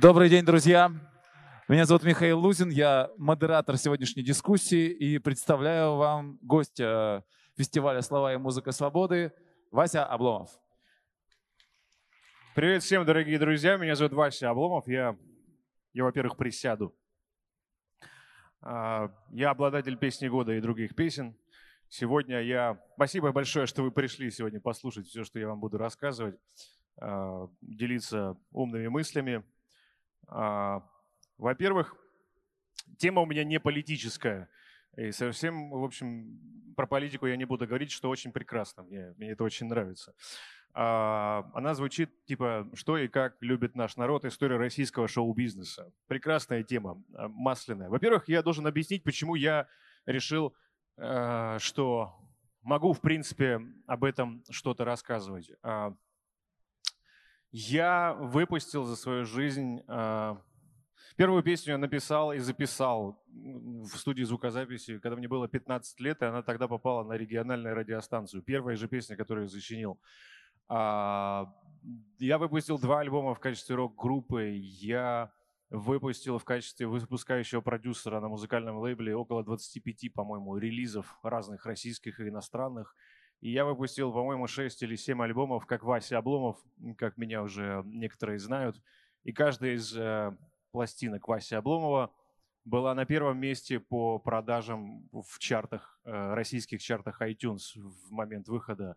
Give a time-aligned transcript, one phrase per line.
[0.00, 0.92] Добрый день, друзья!
[1.68, 7.24] Меня зовут Михаил Лузин, я модератор сегодняшней дискуссии и представляю вам гостя
[7.56, 9.32] фестиваля «Слова и музыка свободы»
[9.70, 10.50] Вася Обломов.
[12.54, 15.16] Привет всем, дорогие друзья, меня зовут Вася Обломов, я,
[15.94, 16.94] я во-первых, присяду.
[18.60, 21.34] А, я обладатель песни года и других песен.
[21.88, 22.78] Сегодня я...
[22.96, 26.38] Спасибо большое, что вы пришли сегодня послушать все, что я вам буду рассказывать,
[27.00, 29.42] а, делиться умными мыслями.
[30.28, 30.82] А,
[31.38, 31.94] во-первых,
[32.98, 34.48] тема у меня не политическая.
[34.96, 36.40] И совсем, в общем,
[36.76, 38.82] про политику я не буду говорить, что очень прекрасно.
[38.82, 40.14] Мне, мне это очень нравится.
[40.72, 44.24] Она звучит типа «Что и как любит наш народ.
[44.24, 45.90] История российского шоу-бизнеса».
[46.06, 47.88] Прекрасная тема, масляная.
[47.88, 49.68] Во-первых, я должен объяснить, почему я
[50.04, 50.54] решил
[51.58, 52.14] что
[52.62, 55.50] могу, в принципе, об этом что-то рассказывать.
[57.58, 59.80] Я выпустил за свою жизнь...
[59.88, 60.36] А,
[61.16, 66.26] первую песню я написал и записал в студии звукозаписи, когда мне было 15 лет, и
[66.26, 68.42] она тогда попала на региональную радиостанцию.
[68.42, 69.98] Первая же песня, которую я сочинил.
[70.68, 71.50] А,
[72.18, 74.58] я выпустил два альбома в качестве рок-группы.
[74.58, 75.32] Я
[75.70, 82.28] выпустил в качестве выпускающего продюсера на музыкальном лейбле около 25, по-моему, релизов разных российских и
[82.28, 82.94] иностранных.
[83.40, 86.56] И я выпустил, по-моему, 6 или 7 альбомов, как Вася Обломов,
[86.96, 88.80] как меня уже некоторые знают.
[89.24, 90.36] И каждая из э,
[90.70, 92.12] пластинок Васи Обломова
[92.64, 98.96] была на первом месте по продажам в чартах, э, российских чартах iTunes в момент выхода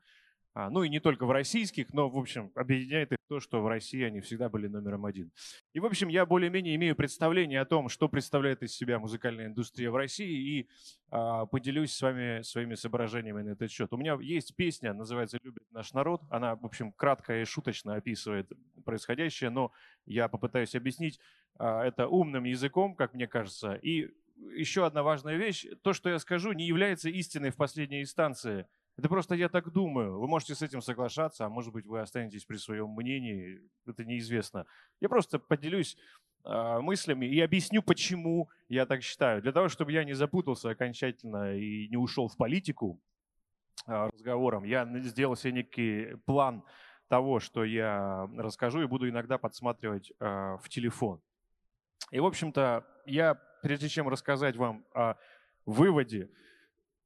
[0.70, 4.02] ну и не только в российских, но, в общем, объединяет их то, что в России
[4.04, 5.32] они всегда были номером один.
[5.74, 9.92] И, в общем, я более-менее имею представление о том, что представляет из себя музыкальная индустрия
[9.92, 10.70] в России, и
[11.12, 13.94] а, поделюсь с вами своими соображениями на этот счет.
[13.94, 16.24] У меня есть песня, называется «Любит наш народ».
[16.32, 18.52] Она, в общем, кратко и шуточно описывает
[18.84, 19.72] происходящее, но
[20.06, 21.20] я попытаюсь объяснить
[21.60, 23.76] а, это умным языком, как мне кажется.
[23.76, 24.10] И
[24.56, 25.68] еще одна важная вещь.
[25.84, 28.66] То, что я скажу, не является истиной в последней инстанции–
[29.00, 30.20] это просто я так думаю.
[30.20, 33.62] Вы можете с этим соглашаться, а может быть вы останетесь при своем мнении.
[33.88, 34.66] Это неизвестно.
[35.00, 35.98] Я просто поделюсь
[36.44, 39.42] э, мыслями и объясню, почему я так считаю.
[39.42, 43.00] Для того, чтобы я не запутался окончательно и не ушел в политику
[43.88, 46.64] э, разговором, я сделал себе некий план
[47.08, 50.26] того, что я расскажу и буду иногда подсматривать э,
[50.62, 51.22] в телефон.
[52.12, 55.16] И, в общем-то, я, прежде чем рассказать вам о
[55.66, 56.30] выводе,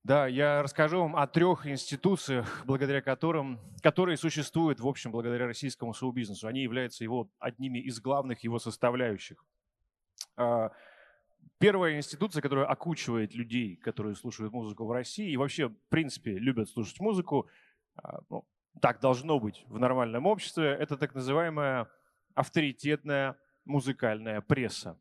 [0.03, 5.93] да, я расскажу вам о трех институциях, благодаря которым, которые существуют, в общем, благодаря российскому
[5.93, 6.45] шоу-бизнесу.
[6.47, 9.45] Они являются его одними из главных его составляющих.
[10.35, 10.71] А,
[11.57, 16.69] первая институция, которая окучивает людей, которые слушают музыку в России и вообще, в принципе, любят
[16.69, 17.47] слушать музыку,
[17.95, 18.45] а, ну,
[18.81, 21.87] так должно быть в нормальном обществе, это так называемая
[22.33, 24.97] авторитетная музыкальная пресса.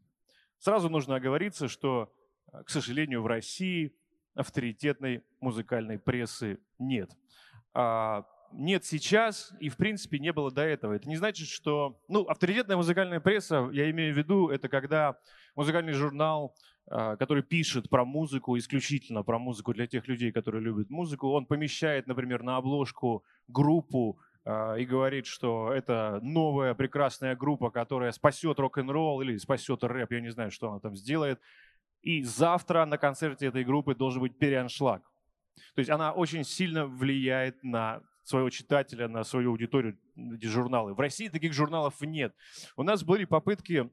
[0.58, 2.14] Сразу нужно оговориться, что,
[2.52, 3.96] к сожалению, в России–
[4.34, 7.10] авторитетной музыкальной прессы нет.
[7.74, 10.92] А, нет сейчас и, в принципе, не было до этого.
[10.92, 12.00] Это не значит, что...
[12.08, 15.16] Ну, авторитетная музыкальная пресса, я имею в виду, это когда
[15.54, 16.54] музыкальный журнал,
[16.86, 21.46] а, который пишет про музыку, исключительно про музыку для тех людей, которые любят музыку, он
[21.46, 28.58] помещает, например, на обложку группу а, и говорит, что это новая прекрасная группа, которая спасет
[28.58, 31.40] рок-н-ролл или спасет рэп, я не знаю, что она там сделает.
[32.02, 35.02] И завтра на концерте этой группы должен быть переаншлаг.
[35.74, 40.94] То есть она очень сильно влияет на своего читателя, на свою аудиторию, эти журналы.
[40.94, 42.34] В России таких журналов нет.
[42.76, 43.90] У нас были попытки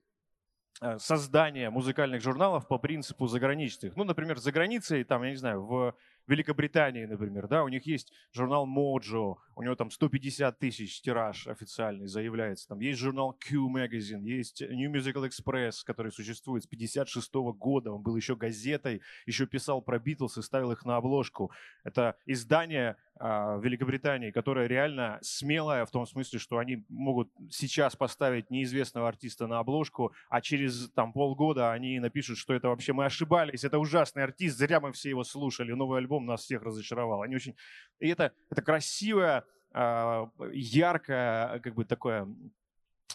[0.82, 3.96] э, создания музыкальных журналов по принципу заграничных.
[3.96, 5.96] Ну, например, за границей, там, я не знаю, в
[6.30, 12.08] Великобритании, например, да, у них есть журнал Mojo, у него там 150 тысяч тираж официальный
[12.08, 12.68] заявляется.
[12.68, 17.92] Там есть журнал Q Magazine, есть New Musical Express, который существует с 56 года.
[17.92, 21.52] Он был еще газетой, еще писал про Битлз и ставил их на обложку.
[21.84, 28.50] Это издание в Великобритании, которое реально смелое в том смысле, что они могут сейчас поставить
[28.50, 33.66] неизвестного артиста на обложку, а через там полгода они напишут, что это вообще мы ошибались,
[33.66, 37.22] это ужасный артист, зря мы все его слушали, новый альбом нас всех разочаровал.
[37.22, 37.56] Они очень...
[38.00, 39.44] И это, это красивое,
[39.74, 42.28] а, яркое, как бы такое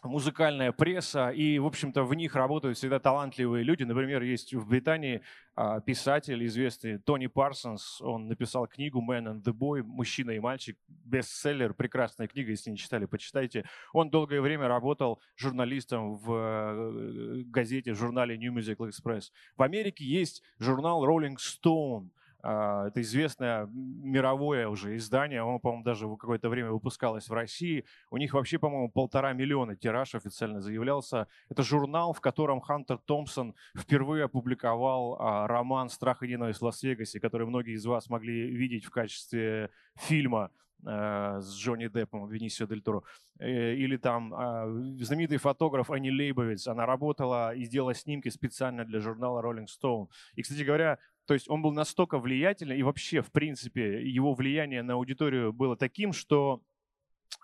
[0.03, 3.85] музыкальная пресса, и, в общем-то, в них работают всегда талантливые люди.
[3.85, 5.23] Например, есть в Британии
[5.55, 10.77] а, писатель известный Тони Парсонс, он написал книгу «Man and the Boy», «Мужчина и мальчик»,
[10.89, 13.65] бестселлер, прекрасная книга, если не читали, почитайте.
[13.93, 19.31] Он долгое время работал журналистом в э, газете, в журнале New Musical Express.
[19.57, 22.09] В Америке есть журнал Rolling Stone–
[22.45, 27.85] это известное мировое уже издание, оно, по-моему, даже в какое-то время выпускалось в России.
[28.11, 31.27] У них вообще, по-моему, полтора миллиона тираж официально заявлялся.
[31.49, 37.21] Это журнал, в котором Хантер Томпсон впервые опубликовал а, роман «Страх и ненависть в Лас-Вегасе»,
[37.21, 40.51] который многие из вас могли видеть в качестве фильма
[40.87, 43.03] Э, с Джонни Деппом, Венисио Дель Торо.
[43.39, 44.67] Э, или там а,
[45.01, 50.09] знаменитый фотограф Ани Лейбовиц, она работала и сделала снимки специально для журнала Rolling Stone.
[50.35, 54.83] И, кстати говоря, то есть он был настолько влиятельный, и вообще, в принципе, его влияние
[54.83, 56.63] на аудиторию было таким, что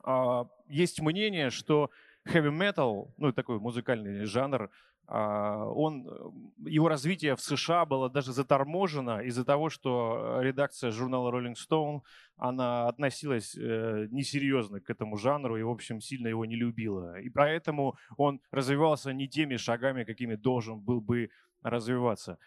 [0.04, 1.90] э, есть мнение, что
[2.26, 4.70] heavy metal, ну, такой музыкальный жанр,
[5.12, 11.32] а, он, э, его развитие в США было даже заторможено из-за того, что редакция журнала
[11.32, 12.02] Rolling Stone,
[12.36, 17.18] она относилась э, несерьезно к этому жанру и, в общем, сильно его не любила.
[17.18, 21.30] И поэтому он развивался не теми шагами, какими должен был бы
[21.62, 22.38] развиваться.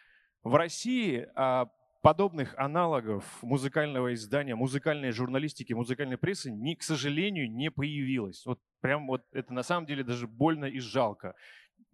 [0.44, 1.70] В России а,
[2.02, 8.46] подобных аналогов музыкального издания, музыкальной журналистики, музыкальной прессы, не, к сожалению, не появилось.
[8.46, 11.34] Вот прям вот это на самом деле даже больно и жалко.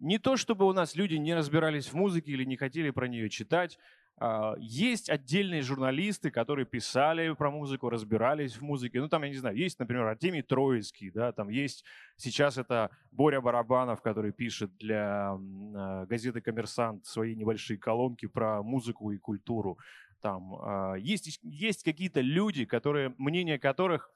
[0.00, 3.30] Не то, чтобы у нас люди не разбирались в музыке или не хотели про нее
[3.30, 3.78] читать.
[4.22, 9.00] А, есть отдельные журналисты, которые писали про музыку, разбирались в музыке.
[9.00, 11.86] Ну, там, я не знаю, есть, например, Артемий Троицкий, да, там есть
[12.16, 19.10] сейчас это Боря Барабанов, который пишет для а, газеты «Коммерсант» свои небольшие колонки про музыку
[19.10, 19.78] и культуру.
[20.20, 24.12] Там а, есть, есть какие-то люди, которые, мнение которых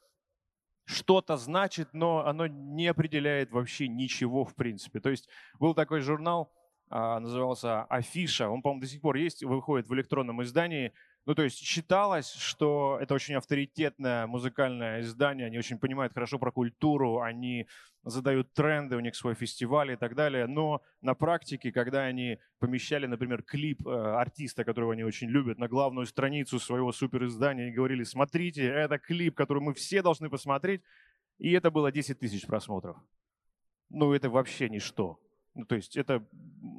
[0.84, 5.00] что-то значит, но оно не определяет вообще ничего в принципе.
[5.00, 6.52] То есть был такой журнал,
[6.90, 10.92] назывался «Афиша», он, по-моему, до сих пор есть, выходит в электронном издании,
[11.26, 16.52] ну, то есть считалось, что это очень авторитетное музыкальное издание, они очень понимают хорошо про
[16.52, 17.66] культуру, они
[18.02, 20.46] задают тренды, у них свой фестиваль и так далее.
[20.46, 25.66] Но на практике, когда они помещали, например, клип э, артиста, которого они очень любят, на
[25.66, 30.82] главную страницу своего супериздания и говорили, смотрите, это клип, который мы все должны посмотреть,
[31.38, 32.98] и это было 10 тысяч просмотров.
[33.88, 35.18] Ну, это вообще ничто.
[35.54, 36.24] Ну, то есть это,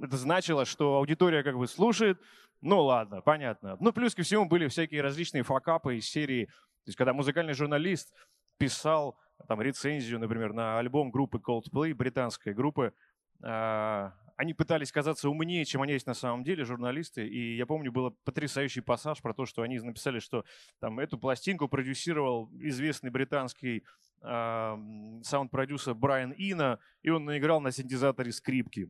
[0.01, 2.19] это значило, что аудитория как бы слушает,
[2.61, 3.77] ну ладно, понятно.
[3.79, 8.13] Ну, плюс ко всему были всякие различные факапы из серии, то есть когда музыкальный журналист
[8.57, 9.17] писал
[9.47, 12.93] там рецензию, например, на альбом группы Coldplay, британской группы,
[13.41, 17.27] а, они пытались казаться умнее, чем они есть на самом деле, журналисты.
[17.27, 20.43] И я помню, был потрясающий пассаж про то, что они написали, что
[20.79, 23.81] там эту пластинку продюсировал известный британский э,
[24.21, 28.89] саунд-продюсер Брайан Ина, и он наиграл на синтезаторе скрипки.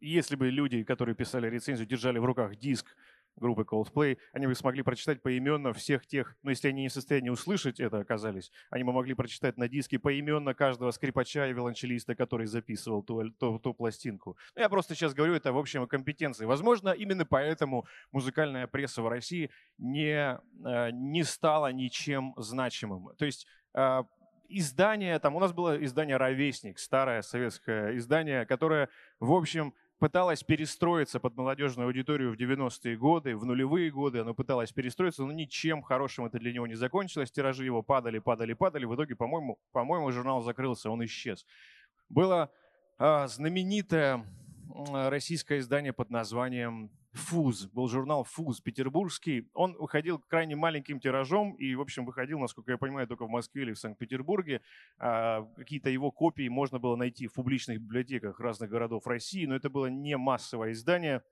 [0.00, 2.96] Если бы люди, которые писали рецензию, держали в руках диск
[3.38, 7.30] группы Coldplay, они бы смогли прочитать поименно всех тех, ну если они не в состоянии
[7.30, 12.46] услышать это оказались, они бы могли прочитать на диске поименно каждого скрипача и виолончелиста, который
[12.46, 14.36] записывал ту, ту, ту пластинку.
[14.54, 16.44] Ну, я просто сейчас говорю это в общем о компетенции.
[16.44, 23.14] Возможно, именно поэтому музыкальная пресса в России не, э, не стала ничем значимым.
[23.16, 24.02] То есть э,
[24.48, 28.88] издание, там у нас было издание «Ровесник», старое советское издание, которое,
[29.20, 34.20] в общем, пыталась перестроиться под молодежную аудиторию в 90-е годы, в нулевые годы.
[34.20, 37.30] Оно пыталось перестроиться, но ничем хорошим это для него не закончилось.
[37.30, 38.84] Тиражи его падали, падали, падали.
[38.84, 41.44] В итоге, по-моему, по-моему журнал закрылся, он исчез.
[42.08, 42.50] Было
[42.98, 44.24] а, знаменитое
[44.92, 47.66] российское издание под названием «Фуз».
[47.66, 49.48] Был журнал «Фуз» петербургский.
[49.52, 53.62] Он выходил крайне маленьким тиражом и, в общем, выходил, насколько я понимаю, только в Москве
[53.62, 54.62] или в Санкт-Петербурге.
[54.98, 59.68] А, какие-то его копии можно было найти в публичных библиотеках разных городов России, но это
[59.68, 61.22] было не массовое издание.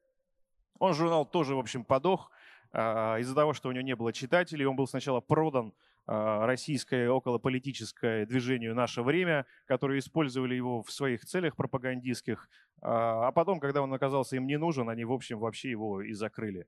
[0.79, 2.31] Он журнал тоже, в общем, подох
[2.73, 4.67] а, из-за того, что у него не было читателей.
[4.67, 5.73] Он был сначала продан
[6.07, 12.49] российское околополитическое движение «Наше время», которые использовали его в своих целях пропагандистских,
[12.81, 16.13] а, а потом, когда он оказался им не нужен, они, в общем, вообще его и
[16.13, 16.67] закрыли.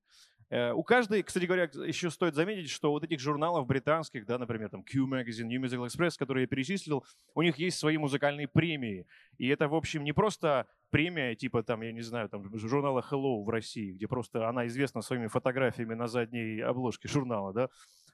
[0.51, 4.71] Э, у каждой, кстати говоря, еще стоит заметить, что вот этих журналов британских, да, например,
[4.71, 7.05] там Q Magazine, New Musical Express, которые я перечислил,
[7.35, 9.07] у них есть свои музыкальные премии.
[9.37, 13.45] И это, в общем, не просто премия типа, там, я не знаю, там, журнала Hello
[13.45, 17.69] в России, где просто она известна своими фотографиями на задней обложке журнала, да,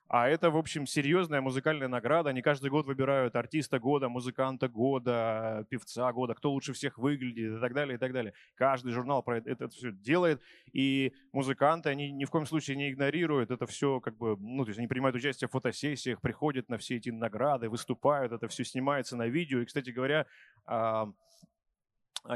[0.09, 2.31] а это, в общем, серьезная музыкальная награда.
[2.31, 7.61] Они каждый год выбирают артиста года, музыканта года, певца года, кто лучше всех выглядит и
[7.61, 8.35] так далее, и так далее.
[8.55, 10.43] Каждый журнал про это, это все делает.
[10.73, 14.71] И музыканты, они ни в коем случае не игнорируют это все, как бы, ну, то
[14.71, 19.17] есть они принимают участие в фотосессиях, приходят на все эти награды, выступают, это все снимается
[19.17, 19.61] на видео.
[19.61, 20.27] И, кстати говоря,
[20.67, 21.09] а,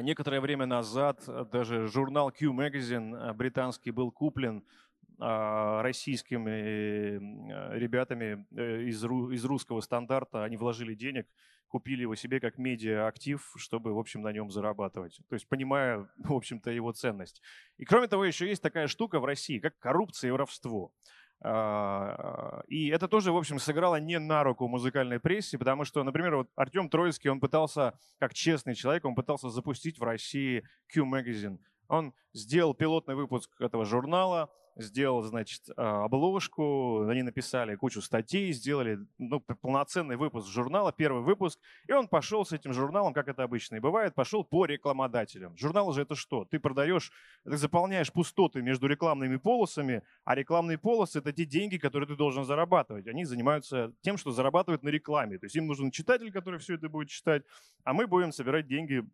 [0.00, 4.87] некоторое время назад даже журнал Q Magazine британский был куплен а,
[5.18, 10.44] российскими э, ребятами э, из, из русского стандарта.
[10.44, 11.26] Они вложили денег,
[11.68, 15.20] купили его себе как медиа-актив, чтобы, в общем, на нем зарабатывать.
[15.28, 17.42] То есть понимая, в общем-то, его ценность.
[17.76, 20.92] И кроме того, еще есть такая штука в России, как коррупция и воровство.
[21.40, 26.36] А, и это тоже, в общем, сыграло не на руку музыкальной прессе, потому что, например,
[26.36, 31.58] вот Артем Троицкий, он пытался, как честный человек, он пытался запустить в России Q-Magazine.
[31.88, 39.00] Он сделал пилотный выпуск этого журнала, сделал, значит, а, обложку, они написали кучу статей, сделали
[39.18, 43.76] ну, полноценный выпуск журнала, первый выпуск, и он пошел с этим журналом, как это обычно
[43.76, 45.56] и бывает, пошел по рекламодателям.
[45.56, 46.44] Журнал же это что?
[46.44, 47.12] Ты продаешь,
[47.44, 52.44] ты заполняешь пустоты между рекламными полосами, а рекламные полосы— это те деньги, которые ты должен
[52.44, 53.08] зарабатывать.
[53.08, 55.38] Они занимаются тем, что зарабатывают на рекламе.
[55.38, 57.42] То есть им нужен читатель, который все это будет читать,
[57.84, 59.04] а мы будем собирать деньги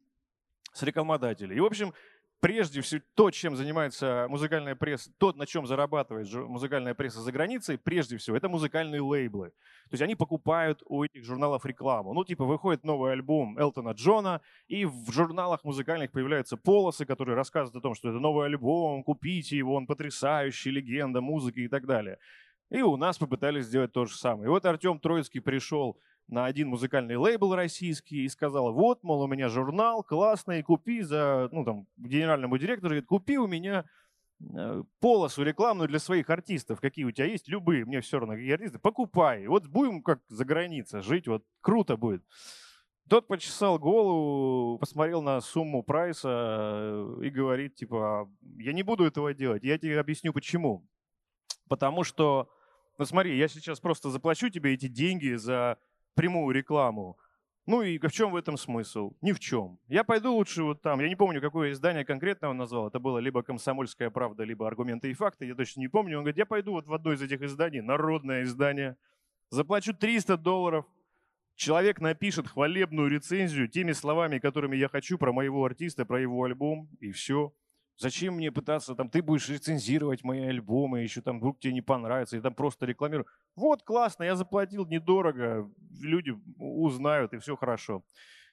[0.74, 1.56] с рекламодателей.
[1.56, 1.94] И, в общем,
[2.40, 7.78] прежде всего то, чем занимается музыкальная пресса, то, на чем зарабатывает музыкальная пресса за границей,
[7.78, 9.50] прежде всего, это музыкальные лейблы.
[9.50, 12.12] То есть они покупают у этих журналов рекламу.
[12.12, 17.76] Ну, типа, выходит новый альбом Элтона Джона, и в журналах музыкальных появляются полосы, которые рассказывают
[17.76, 22.18] о том, что это новый альбом, купите его, он потрясающий, легенда музыки и так далее.
[22.70, 24.46] И у нас попытались сделать то же самое.
[24.46, 29.26] И вот Артем Троицкий пришел на один музыкальный лейбл российский и сказала, вот, мол, у
[29.26, 33.84] меня журнал классный, купи за, ну, там, генеральному директору, говорит, купи у меня
[34.40, 38.52] э, полосу рекламную для своих артистов, какие у тебя есть, любые, мне все равно, какие
[38.52, 39.46] артисты, покупай.
[39.46, 42.22] Вот будем как за границей жить, вот круто будет.
[43.08, 49.34] Тот почесал голову, посмотрел на сумму прайса э, и говорит, типа, я не буду этого
[49.34, 50.88] делать, я тебе объясню почему.
[51.68, 52.48] Потому что,
[52.96, 55.78] ну смотри, я сейчас просто заплачу тебе эти деньги за
[56.14, 57.18] прямую рекламу.
[57.66, 59.12] Ну и в чем в этом смысл?
[59.22, 59.78] Ни в чем.
[59.88, 61.00] Я пойду лучше вот там.
[61.00, 62.88] Я не помню, какое издание конкретно он назвал.
[62.88, 65.46] Это было либо «Комсомольская правда», либо «Аргументы и факты».
[65.46, 66.18] Я точно не помню.
[66.18, 68.96] Он говорит, я пойду вот в одно из этих изданий, народное издание,
[69.48, 70.84] заплачу 300 долларов.
[71.54, 76.90] Человек напишет хвалебную рецензию теми словами, которыми я хочу про моего артиста, про его альбом,
[77.00, 77.54] и все.
[77.96, 82.36] Зачем мне пытаться, там, ты будешь рецензировать мои альбомы, еще там вдруг тебе не понравится,
[82.36, 83.26] и там просто рекламирую.
[83.54, 85.70] Вот, классно, я заплатил недорого,
[86.00, 88.04] люди узнают, и все хорошо.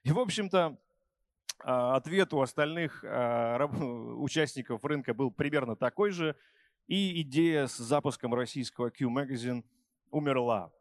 [0.04, 0.78] И, в общем-то,
[1.64, 3.66] а, ответ у остальных а,
[4.18, 6.36] участников рынка был примерно такой же,
[6.88, 9.64] и идея с запуском российского Q-Magazine
[10.12, 10.72] умерла.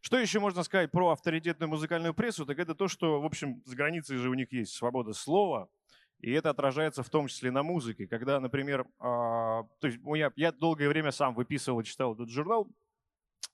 [0.00, 2.46] Что еще можно сказать про авторитетную музыкальную прессу?
[2.46, 5.68] Так это то, что, в общем, с границей же у них есть свобода слова–
[6.20, 8.06] и это отражается в том числе на музыке.
[8.06, 12.68] Когда, например, а, то есть я, я долгое время сам выписывал читал этот журнал,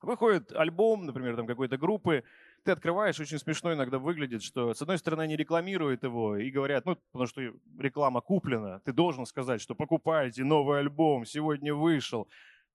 [0.01, 2.25] выходит альбом, например, там какой-то группы,
[2.65, 6.85] ты открываешь, очень смешно иногда выглядит, что с одной стороны они рекламируют его и говорят,
[6.87, 7.43] ну, потому что
[7.79, 12.29] реклама куплена, ты должен сказать, что покупайте новый альбом, сегодня вышел.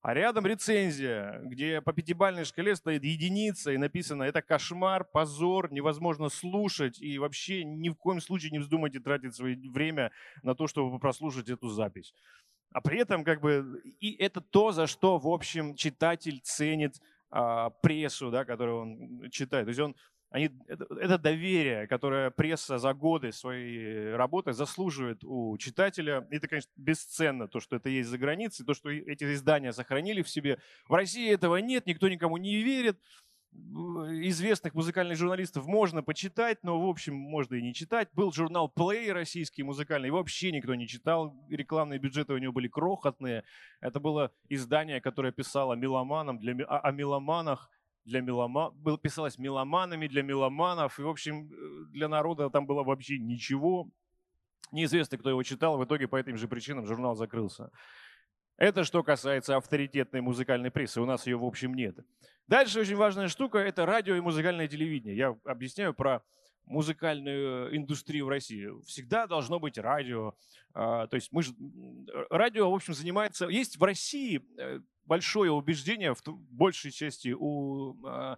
[0.08, 6.30] А рядом рецензия, где по пятибалльной шкале стоит единица и написано «это кошмар, позор, невозможно
[6.30, 10.98] слушать» и вообще ни в коем случае не вздумайте тратить свое время на то, чтобы
[10.98, 12.14] прослушать эту запись.
[12.72, 17.72] А при этом как бы и это то, за что, в общем, читатель ценит а,
[17.72, 19.66] прессу, да, которую он читает.
[19.66, 19.94] То есть он
[20.30, 26.28] они, это, это доверие, которое пресса за годы своей работы заслуживает у читателя.
[26.30, 30.30] Это, конечно, бесценно, то, что это есть за границей, то, что эти издания сохранили в
[30.30, 30.60] себе.
[30.88, 33.00] В России этого нет, никто никому не верит.
[33.54, 38.10] Известных музыкальных журналистов можно почитать, но, в общем, можно и не читать.
[38.12, 41.34] Был журнал Play российский музыкальный, его вообще никто не читал.
[41.50, 43.46] Рекламные бюджеты у него были крохотные.
[43.80, 47.72] Это было издание, которое писало меломанам, для, о, о меломанах,
[48.08, 52.84] для меломанов, было, писалось меломанами для меломанов, и, в общем, э, для народа там было
[52.84, 53.90] вообще ничего.
[54.72, 57.70] Неизвестно, кто его читал, в итоге по этим же причинам журнал закрылся.
[58.58, 61.98] Это что касается авторитетной музыкальной прессы, у нас ее, в общем, нет.
[62.48, 65.16] Дальше очень важная штука– это радио и музыкальное телевидение.
[65.16, 66.24] Я объясняю про
[66.68, 68.70] музыкальную индустрию в России.
[68.86, 70.36] Всегда должно быть радио.
[70.74, 71.54] А, то есть мы же...
[72.30, 73.48] Радио, в общем, занимается...
[73.48, 76.22] Есть в России э, большое убеждение, в
[76.52, 78.38] большей части у а,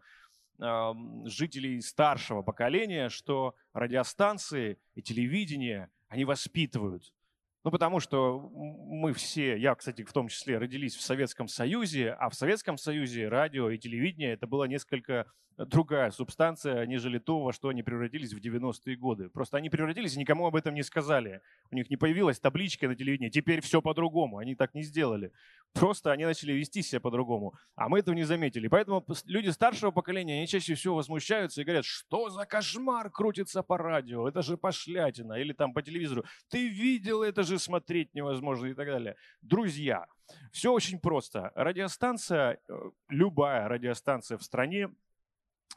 [1.26, 7.14] жителей старшего поколения, что радиостанции и телевидение, они воспитывают.
[7.64, 12.30] Ну, потому что мы все, я, кстати, в том числе, родились в Советском Союзе, а
[12.30, 15.26] в Советском Союзе радио и телевидение это было несколько
[15.66, 19.30] другая субстанция, нежели то, во что они превратились в 90-е годы.
[19.30, 21.42] Просто они превратились и никому об этом не сказали.
[21.72, 24.38] У них не появилась табличка на телевидении, теперь все по-другому.
[24.38, 25.34] Они так не сделали.
[25.74, 27.56] Просто они начали вести себя по-другому.
[27.76, 28.68] А мы этого не заметили.
[28.68, 33.78] Поэтому люди старшего поколения, они чаще всего возмущаются и говорят, что за кошмар крутится по
[33.78, 35.34] радио, это же пошлятина.
[35.34, 39.16] Или там по телевизору, ты видел, это же смотреть невозможно и так далее.
[39.42, 40.06] Друзья,
[40.52, 41.52] все очень просто.
[41.56, 42.74] Радиостанция, э,
[43.10, 44.90] любая радиостанция в стране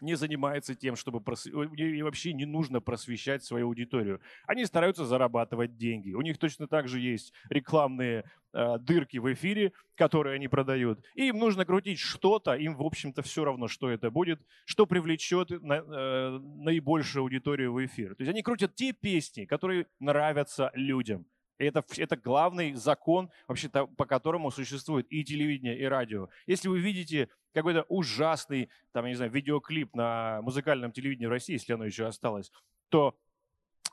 [0.03, 1.47] не занимается тем, чтобы прос...
[1.47, 4.21] и вообще не нужно просвещать свою аудиторию.
[4.47, 6.13] Они стараются зарабатывать деньги.
[6.13, 11.01] У них точно так же есть рекламные э, дырки в эфире, которые они продают.
[11.15, 15.51] И им нужно крутить что-то, им, в общем-то, все равно, что это будет, что привлечет
[15.51, 18.17] на, э, наибольшую аудиторию в эфир.
[18.17, 21.27] То есть они крутят те песни, которые нравятся людям.
[21.67, 26.29] Это, это главный закон, вообще по которому существует и телевидение, и радио.
[26.47, 31.55] Если вы видите какой-то ужасный, там, я не знаю, видеоклип на музыкальном телевидении в России,
[31.55, 32.51] если оно еще осталось,
[32.89, 33.17] то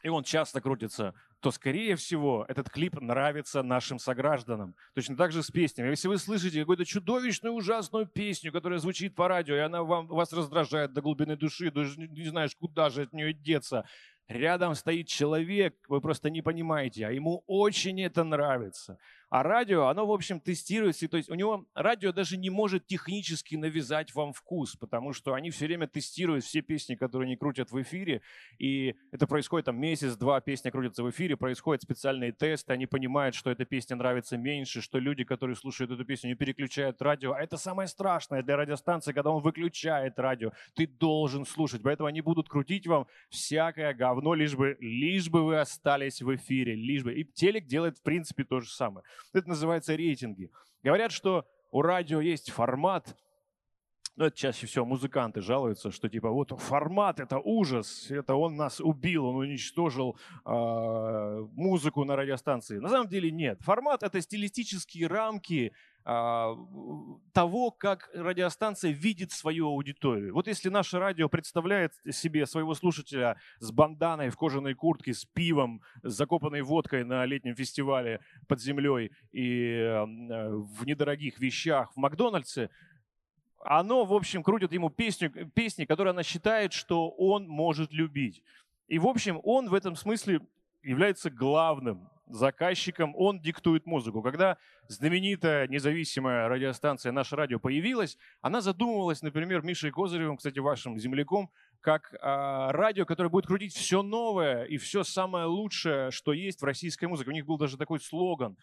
[0.01, 4.75] и он часто крутится, то, скорее всего, этот клип нравится нашим согражданам.
[4.93, 5.89] Точно так же с песнями.
[5.89, 10.33] Если вы слышите какую-то чудовищную, ужасную песню, которая звучит по радио, и она вам, вас
[10.33, 13.85] раздражает до глубины души, даже не знаешь, куда же от нее деться,
[14.29, 18.97] рядом стоит человек, вы просто не понимаете, а ему очень это нравится.
[19.29, 21.07] А радио, оно, в общем, тестируется.
[21.07, 25.51] То есть у него радио даже не может технически навязать вам вкус, потому что они
[25.51, 28.21] все время тестируют все песни, которые они крутят в эфире.
[28.57, 33.51] И это происходит там месяц-два, песня крутится в эфире, происходят специальные тесты, они понимают, что
[33.51, 37.33] эта песня нравится меньше, что люди, которые слушают эту песню, не переключают радио.
[37.33, 40.51] А это самое страшное для радиостанции, когда он выключает радио.
[40.73, 45.59] Ты должен слушать, поэтому они будут крутить вам всякое говно, лишь бы, лишь бы вы
[45.59, 47.13] остались в эфире, лишь бы.
[47.13, 49.05] И телек делает, в принципе, то же самое.
[49.33, 50.51] Это называется рейтинги.
[50.83, 53.15] Говорят, что у радио есть формат,
[54.15, 58.81] ну, это чаще всего музыканты жалуются, что типа вот формат это ужас, это он нас
[58.81, 62.79] убил, он уничтожил э, музыку на радиостанции.
[62.79, 63.61] На самом деле нет.
[63.61, 65.71] Формат это стилистические рамки
[67.33, 70.33] того, как радиостанция видит свою аудиторию.
[70.33, 75.81] Вот если наше радио представляет себе своего слушателя с банданой в кожаной куртке, с пивом,
[76.01, 82.71] с закопанной водкой на летнем фестивале под землей и э, в недорогих вещах в Макдональдсе,
[83.59, 88.41] оно, в общем, крутит ему песню, песни, которые она считает, что он может любить.
[88.87, 90.41] И, в общем, он в этом смысле
[90.81, 94.21] является главным заказчиком, он диктует музыку.
[94.21, 94.57] Когда
[94.87, 101.49] знаменитая независимая радиостанция «Наше радио» появилась, она задумывалась, например, Мишей Козыревым, кстати, вашим земляком,
[101.81, 106.65] как а, радио, которое будет крутить все новое и все самое лучшее, что есть в
[106.65, 107.29] российской музыке.
[107.29, 108.57] У них был даже такой слоган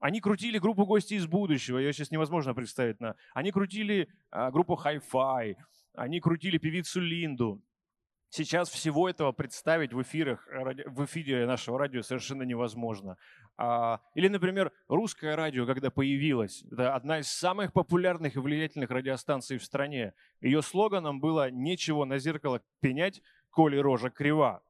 [0.00, 3.00] они крутили группу «Гости из будущего», ее сейчас невозможно представить.
[3.00, 3.16] На...
[3.34, 5.56] Они крутили а, группу Hi-Fi,
[5.94, 7.60] они крутили певицу Линду.
[8.30, 10.46] Сейчас всего этого представить в эфирах,
[10.86, 13.16] в эфире нашего радио совершенно невозможно.
[13.56, 19.56] А, или, например, русское радио, когда появилось, это одна из самых популярных и влиятельных радиостанций
[19.56, 20.12] в стране.
[20.42, 24.62] Ее слоганом было «Нечего на зеркало пенять, коли рожа крива».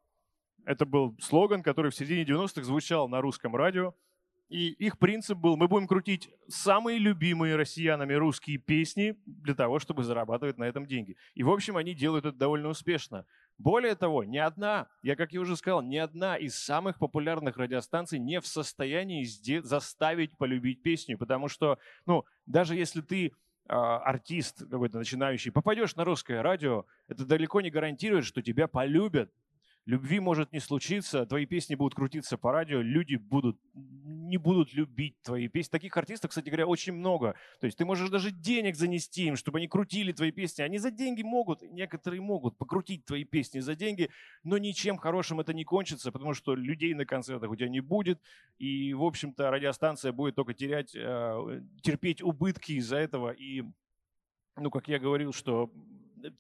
[0.65, 3.95] Это был слоган, который в середине 90-х звучал на русском радио.
[4.49, 10.05] И их принцип был, мы будем крутить самые любимые россиянами русские песни для того, чтобы
[10.05, 11.17] зарабатывать на этом деньги.
[11.35, 13.27] И, в общем, они делают это довольно успешно.
[13.59, 18.21] Более того, ни одна, я как я уже сказал, ни одна из самых популярных радиостанций
[18.21, 19.25] не в состоянии
[19.61, 23.33] заставить полюбить песню, потому что, ну, даже если ты э,
[23.69, 29.31] артист какой-то начинающий, попадешь на русское радио, это далеко не гарантирует, что тебя полюбят.
[29.89, 35.17] Любви может не случиться, твои песни будут крутиться по радио, люди будут, не будут любить
[35.23, 35.71] твои песни.
[35.71, 37.37] Таких артистов, кстати говоря, очень много.
[37.59, 40.61] То есть ты можешь даже денег занести им, чтобы они крутили твои песни.
[40.61, 44.11] Они за деньги могут, некоторые могут покрутить твои песни за деньги,
[44.43, 48.21] но ничем хорошим это не кончится, потому что людей на концертах у тебя не будет,
[48.59, 53.31] и, в общем-то, радиостанция будет только терять, э, терпеть убытки из-за этого.
[53.31, 53.65] И,
[54.55, 55.73] ну, как я говорил, что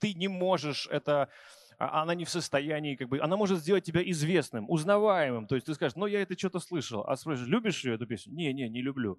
[0.00, 1.30] ты не можешь это
[1.78, 5.46] она не в состоянии, как бы, она может сделать тебя известным, узнаваемым.
[5.46, 7.04] То есть ты скажешь, ну я это что-то слышал.
[7.06, 8.34] А спрашиваешь, любишь ее эту песню?
[8.34, 9.18] Не, не, не люблю.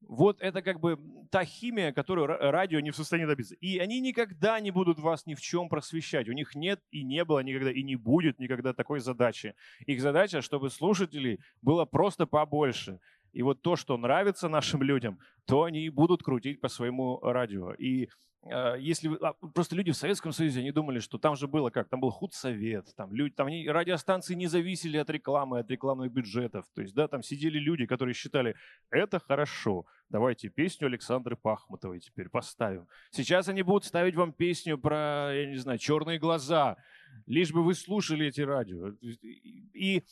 [0.00, 0.98] Вот это как бы
[1.30, 3.54] та химия, которую радио не в состоянии добиться.
[3.56, 6.26] И они никогда не будут вас ни в чем просвещать.
[6.26, 9.54] У них нет и не было никогда, и не будет никогда такой задачи.
[9.84, 12.98] Их задача, чтобы слушателей было просто побольше.
[13.32, 17.72] И вот то, что нравится нашим людям, то они будут крутить по своему радио.
[17.74, 18.08] И
[18.42, 21.88] э, если а, просто люди в Советском Союзе, они думали, что там же было как,
[21.88, 26.66] там был худсовет, там люди, там они, радиостанции не зависели от рекламы, от рекламных бюджетов.
[26.74, 28.56] То есть, да, там сидели люди, которые считали,
[28.90, 32.86] это хорошо, давайте песню Александры Пахмутовой теперь поставим.
[33.10, 36.76] Сейчас они будут ставить вам песню про, я не знаю, черные глаза,
[37.26, 38.92] лишь бы вы слушали эти радио.
[39.72, 40.04] И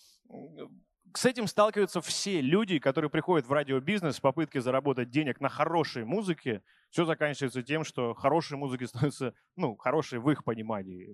[1.15, 6.05] с этим сталкиваются все люди, которые приходят в радиобизнес в попытке заработать денег на хорошей
[6.05, 6.63] музыке.
[6.91, 11.09] Все заканчивается тем, что хорошей музыки становится, ну, хорошей в их понимании,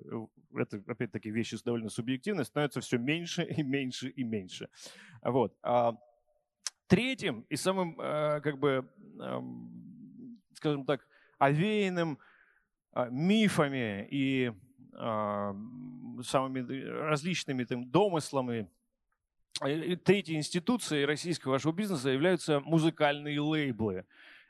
[0.55, 4.69] это, опять-таки, вещи довольно субъективные, становится все меньше и меньше и меньше.
[5.23, 5.57] Вот.
[5.63, 5.95] А
[6.87, 8.89] третьим и самым, э, как бы,
[10.55, 11.07] скажем так,
[11.39, 12.19] овеянным
[12.93, 14.53] а, мифами и
[16.23, 18.71] самыми различными там, домыслами
[19.61, 24.05] третьей институцией российского вашего бизнеса являются музыкальные лейблы.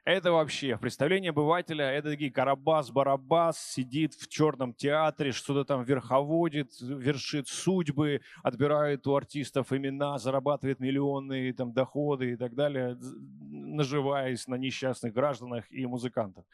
[0.04, 6.72] Это вообще, в представлении обывателя, это такие Карабас-Барабас сидит в черном театре, что-то там верховодит,
[6.78, 14.56] вершит судьбы, отбирает у артистов имена, зарабатывает миллионные там, доходы и так далее, наживаясь на
[14.56, 16.44] несчастных гражданах и музыкантах.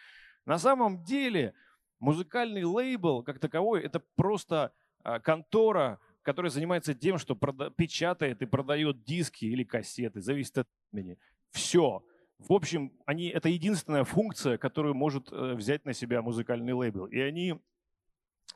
[0.47, 1.53] На самом деле
[1.99, 8.47] музыкальный лейбл как таковой это просто а, контора, который занимается тем, что прода- печатает и
[8.47, 11.19] продает диски или кассеты, зависит от имени.
[11.51, 12.05] Все.
[12.39, 17.07] В общем, они, это единственная функция, которую может э, взять на себя музыкальный лейбл.
[17.07, 17.57] И они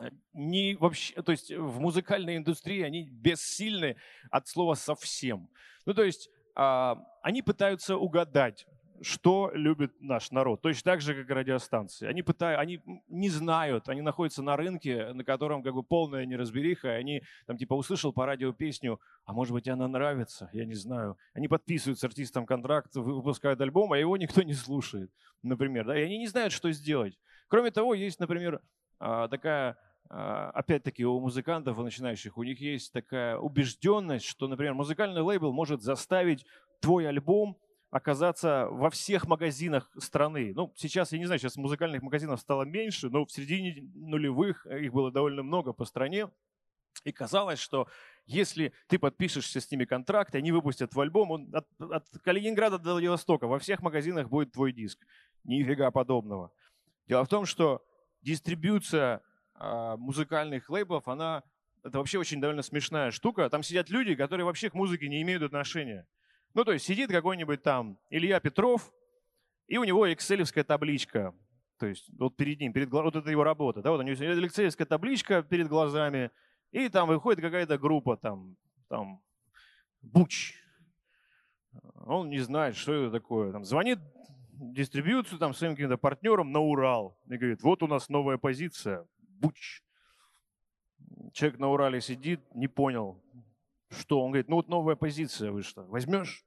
[0.00, 3.96] э, не вообще, то есть в музыкальной индустрии они бессильны
[4.30, 5.48] от слова совсем.
[5.86, 8.66] Ну, то есть а, они пытаются угадать,
[9.00, 10.62] что любит наш народ.
[10.62, 12.06] Точно так же, как радиостанции.
[12.06, 16.88] Они, пытают, они не знают, они находятся на рынке, на котором как бы полная неразбериха,
[16.88, 20.74] и они там типа услышал по радио песню, а может быть она нравится, я не
[20.74, 21.18] знаю.
[21.32, 25.10] Они подписывают с артистом контракт, выпускают альбом, а его никто не слушает,
[25.42, 25.86] например.
[25.86, 25.98] Да?
[25.98, 27.18] И они не знают, что сделать.
[27.48, 28.60] Кроме того, есть, например,
[28.98, 29.76] а, такая
[30.10, 35.52] а, опять-таки у музыкантов, у начинающих, у них есть такая убежденность, что, например, музыкальный лейбл
[35.52, 36.46] может заставить
[36.80, 37.56] твой альбом
[37.94, 40.52] оказаться во всех магазинах страны.
[40.52, 44.92] Ну, сейчас, я не знаю, сейчас музыкальных магазинов стало меньше, но в середине нулевых их
[44.92, 46.28] было довольно много по стране.
[47.04, 47.86] И казалось, что
[48.26, 52.94] если ты подпишешься с ними контракт, они выпустят твой альбом, он от, от Калининграда до
[52.94, 54.98] Владивостока во всех магазинах будет твой диск.
[55.44, 56.50] Нифига подобного.
[57.06, 57.86] Дело в том, что
[58.22, 59.22] дистрибьюция
[59.54, 61.44] э, музыкальных лейблов, она
[61.84, 63.48] это вообще очень довольно смешная штука.
[63.50, 66.08] Там сидят люди, которые вообще к музыке не имеют отношения.
[66.54, 68.92] Ну, то есть сидит какой-нибудь там Илья Петров,
[69.66, 71.34] и у него экселевская табличка.
[71.78, 73.82] То есть вот перед ним, перед, вот это его работа.
[73.82, 76.30] Да, вот у него экселевская табличка перед глазами,
[76.70, 78.56] и там выходит какая-то группа, там,
[78.88, 79.20] там,
[80.00, 80.54] Буч.
[82.06, 83.50] Он не знает, что это такое.
[83.50, 83.98] Там звонит
[84.52, 89.82] дистрибьюцию там своим каким-то партнерам на Урал и говорит, вот у нас новая позиция, Буч.
[91.32, 93.20] Человек на Урале сидит, не понял,
[93.94, 94.20] что?
[94.20, 96.44] Он говорит, ну вот новая позиция вышла, возьмешь?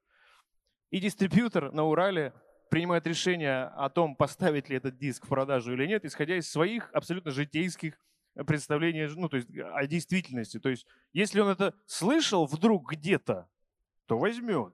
[0.90, 2.34] И дистрибьютор на Урале
[2.70, 6.90] принимает решение о том, поставить ли этот диск в продажу или нет, исходя из своих
[6.94, 8.00] абсолютно житейских
[8.46, 10.60] представлений, ну, то есть о действительности.
[10.60, 13.50] То есть если он это слышал вдруг где-то,
[14.06, 14.74] то возьмет.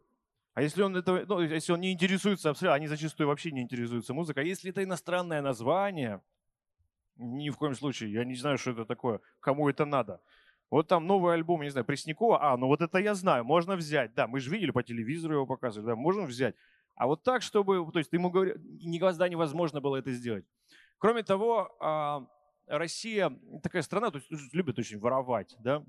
[0.53, 4.13] А если он, это, ну, если он не интересуется абсолютно, они зачастую вообще не интересуются
[4.13, 6.21] музыкой, а если это иностранное название,
[7.15, 10.21] ни в коем случае, я не знаю, что это такое, кому это надо.
[10.73, 14.15] Вот там новый альбом, не знаю, Преснякова, а, ну вот это я знаю, можно взять.
[14.15, 16.55] Да, мы же видели по телевизору его показывали, да, можем взять.
[16.95, 20.45] А вот так, чтобы, то есть ему говорят, никогда невозможно было это сделать.
[20.97, 22.25] Кроме того, а,
[22.65, 23.31] Россия
[23.61, 25.83] такая страна, то есть любит очень воровать, да,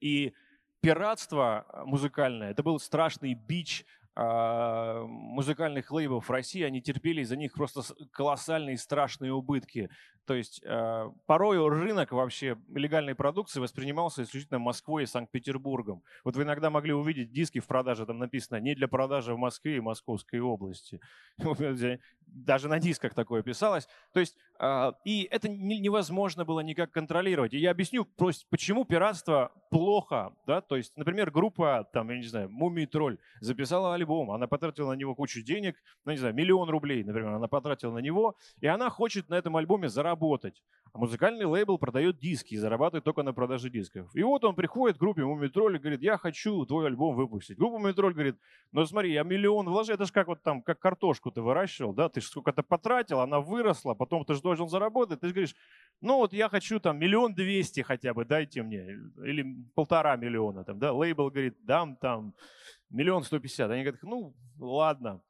[0.00, 0.34] и
[0.82, 3.86] пиратство музыкальное, это был страшный бич
[4.16, 9.90] музыкальных лейблов в России, они терпели из-за них просто колоссальные страшные убытки.
[10.26, 16.02] То есть э, порой рынок вообще легальной продукции воспринимался исключительно Москвой и Санкт-Петербургом.
[16.24, 19.76] Вот вы иногда могли увидеть диски в продаже, там написано «не для продажи в Москве
[19.76, 21.00] и Московской области».
[22.26, 23.88] Даже на дисках такое писалось.
[24.12, 27.54] То есть, э, и это невозможно было никак контролировать.
[27.54, 28.06] И я объясню,
[28.50, 30.34] почему пиратство плохо.
[30.46, 30.60] Да?
[30.60, 34.96] То есть, например, группа, там, я не знаю, Мумий Тролль записала альбом, она потратила на
[34.96, 38.90] него кучу денег, ну, не знаю, миллион рублей, например, она потратила на него, и она
[38.90, 40.62] хочет на этом альбоме заработать.
[40.94, 44.08] А музыкальный лейбл продает диски и зарабатывает только на продаже дисков.
[44.14, 47.58] И вот он приходит к группе Мумитроль и говорит, я хочу твой альбом выпустить.
[47.58, 48.36] Группа Мумитроль говорит,
[48.70, 52.08] ну смотри, я миллион вложил, это же как вот там, как картошку ты выращивал, да,
[52.14, 55.20] ты же сколько-то потратил, она выросла, потом ты же должен заработать.
[55.20, 55.54] Ты же говоришь,
[56.00, 58.84] ну вот я хочу там миллион двести хотя бы, дайте мне,
[59.24, 60.92] или полтора миллиона там, да.
[60.92, 62.34] Лейбл говорит, дам там
[62.90, 63.70] Миллион сто пятьдесят.
[63.70, 65.20] Они говорят, ну, ладно.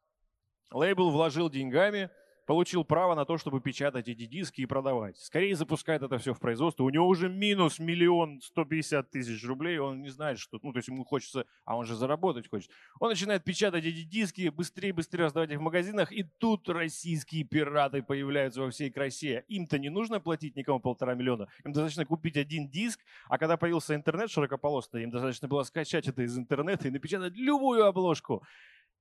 [0.71, 2.11] Лейбл вложил деньгами–
[2.47, 5.17] получил право на то, чтобы печатать эти диски и продавать.
[5.19, 6.85] Скорее запускает это все в производство.
[6.85, 9.79] У него уже минус миллион сто пятьдесят тысяч рублей.
[9.79, 10.59] Он не знает, что...
[10.63, 11.47] Ну, то есть ему хочется...
[11.65, 12.71] А он же заработать хочет.
[13.01, 16.13] Он начинает печатать эти диски, быстрее-быстрее раздавать их в магазинах.
[16.13, 19.45] И тут российские пираты появляются во всей красе.
[19.49, 21.49] Им-то не нужно платить никому полтора миллиона.
[21.65, 23.01] Им достаточно купить один диск.
[23.29, 27.85] А когда появился интернет широкополосный, им достаточно было скачать это из интернета и напечатать любую
[27.85, 28.43] обложку.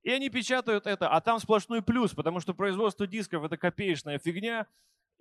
[0.04, 4.66] И они печатают это, а там сплошной плюс, потому что производство дисков это копеечная фигня,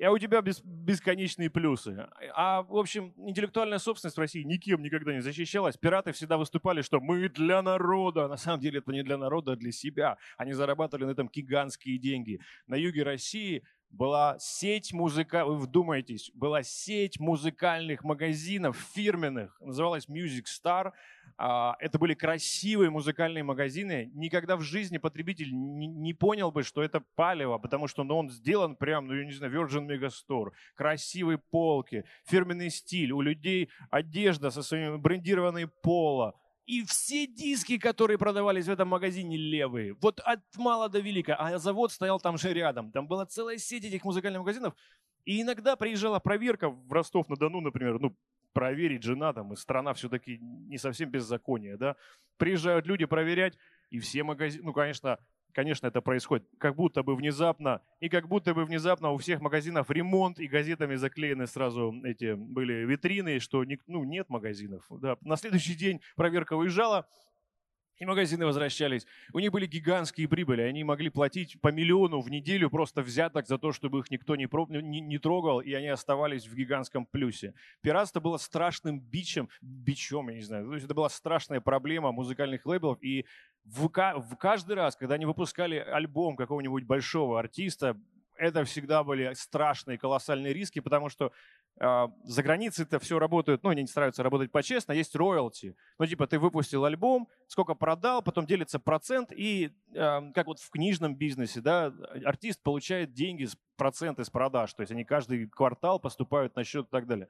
[0.02, 2.08] а у тебя бес, бесконечные плюсы.
[2.36, 5.78] А, в общем, интеллектуальная собственность в России никем никогда не защищалась.
[5.78, 8.28] Пираты всегда выступали, что мы для народа.
[8.28, 10.18] На самом деле это не для народа, а для себя.
[10.36, 12.42] Они зарабатывали на этом гигантские деньги.
[12.68, 13.64] На юге России
[13.94, 20.94] была сеть музыка, вы вдумайтесь, была сеть музыкальных магазинов фирменных, называлась Music Star.
[21.38, 24.12] А, это были красивые музыкальные магазины.
[24.16, 28.76] Никогда в жизни потребитель не понял бы, что это палево, потому что ну, он сделан
[28.76, 30.52] прям, ну я не знаю, Virgin Megastore.
[30.76, 33.12] Красивые полки, фирменный стиль.
[33.12, 39.38] У людей одежда со своими брендированной поло и все диски, которые продавались в этом магазине,
[39.38, 39.94] левые.
[40.02, 41.36] Вот от мала до велика.
[41.36, 42.92] А завод стоял там же рядом.
[42.92, 44.74] Там была целая сеть этих музыкальных магазинов.
[45.26, 48.16] И иногда приезжала проверка в Ростов-на-Дону, например, ну,
[48.54, 51.96] проверить жена там, и страна все-таки не совсем беззаконие, да.
[52.38, 53.58] Приезжают люди проверять,
[53.90, 55.18] и все магазины, ну, конечно,
[55.54, 59.90] конечно, это происходит как будто бы внезапно, и как будто бы внезапно у всех магазинов
[59.90, 64.86] ремонт, и газетами заклеены сразу эти были витрины, что ну, нет магазинов.
[64.90, 65.18] Да.
[65.22, 67.08] На следующий день проверка уезжала,
[67.98, 69.06] и магазины возвращались.
[69.34, 70.62] У них были гигантские прибыли.
[70.62, 74.48] Они могли платить по миллиону в неделю просто взяток за то, чтобы их никто не,
[74.48, 74.70] проб...
[74.70, 77.54] не, не трогал, и они оставались в гигантском плюсе.
[77.82, 80.68] Пиратство было страшным бичем, бичом, я не знаю.
[80.68, 82.98] То есть это была страшная проблема музыкальных лейблов.
[83.02, 83.26] И
[83.64, 87.98] в, в каждый раз, когда они выпускали альбом какого-нибудь большого артиста,
[88.38, 91.32] это всегда были страшные, колоссальные риски, потому что
[91.80, 95.76] э, за границей это все работает, ну, они не стараются работать по-честно, есть роялти.
[96.00, 100.70] Ну, типа, ты выпустил альбом, сколько продал, потом делится процент, и э, как вот в
[100.70, 101.94] книжном бизнесе, да,
[102.26, 106.86] артист получает деньги, с проценты с продаж, то есть они каждый квартал поступают на счет
[106.88, 107.28] и так далее.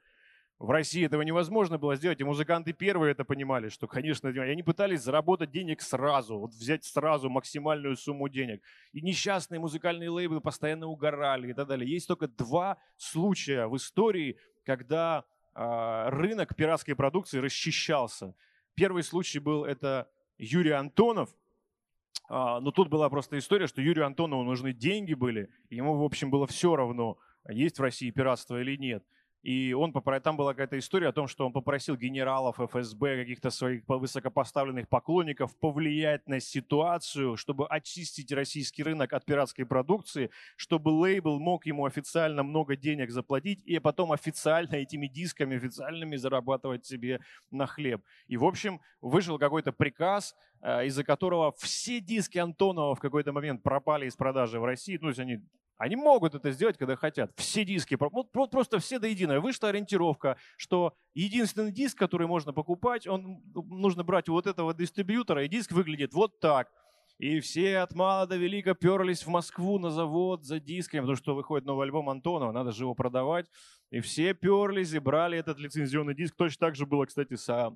[0.63, 4.63] В России этого невозможно было сделать, и музыканты первые это понимали, что, конечно, и они
[4.63, 8.63] пытались заработать денег сразу, вот взять сразу максимальную сумму денег.
[8.93, 11.91] И несчастные музыкальные лейблы постоянно угорали и так далее.
[11.91, 18.33] Есть только два случая в истории, когда э, рынок пиратской продукции расчищался.
[18.73, 21.29] Первый случай был это Юрий Антонов,
[22.29, 26.31] а, но тут была просто история, что Юрию Антонову нужны деньги были, ему, в общем,
[26.31, 27.17] было все равно,
[27.49, 29.03] есть в России пиратство или нет.
[29.43, 33.83] И он, там была какая-то история о том, что он попросил генералов ФСБ, каких-то своих
[33.87, 41.65] высокопоставленных поклонников повлиять на ситуацию, чтобы очистить российский рынок от пиратской продукции, чтобы лейбл мог
[41.65, 47.19] ему официально много денег заплатить и потом официально этими дисками, официальными зарабатывать себе
[47.51, 48.01] на хлеб.
[48.27, 53.61] И, в общем, вышел какой-то приказ, э, из-за которого все диски Антонова в какой-то момент
[53.61, 54.93] пропали из продажи в России.
[54.93, 55.41] Ну, то есть они
[55.77, 57.31] они могут это сделать, когда хотят.
[57.35, 59.39] Все диски, вот просто все до единого.
[59.39, 65.43] Вышла ориентировка, что единственный диск, который можно покупать, он нужно брать у вот этого дистрибьютора,
[65.43, 66.69] и диск выглядит вот так.
[67.19, 71.35] И все от мала до велика перлись в Москву на завод за дисками, потому что
[71.35, 73.47] выходит новый альбом Антонова, надо же его продавать.
[73.91, 76.35] И все перлись и брали этот лицензионный диск.
[76.35, 77.71] Точно так же было, кстати, с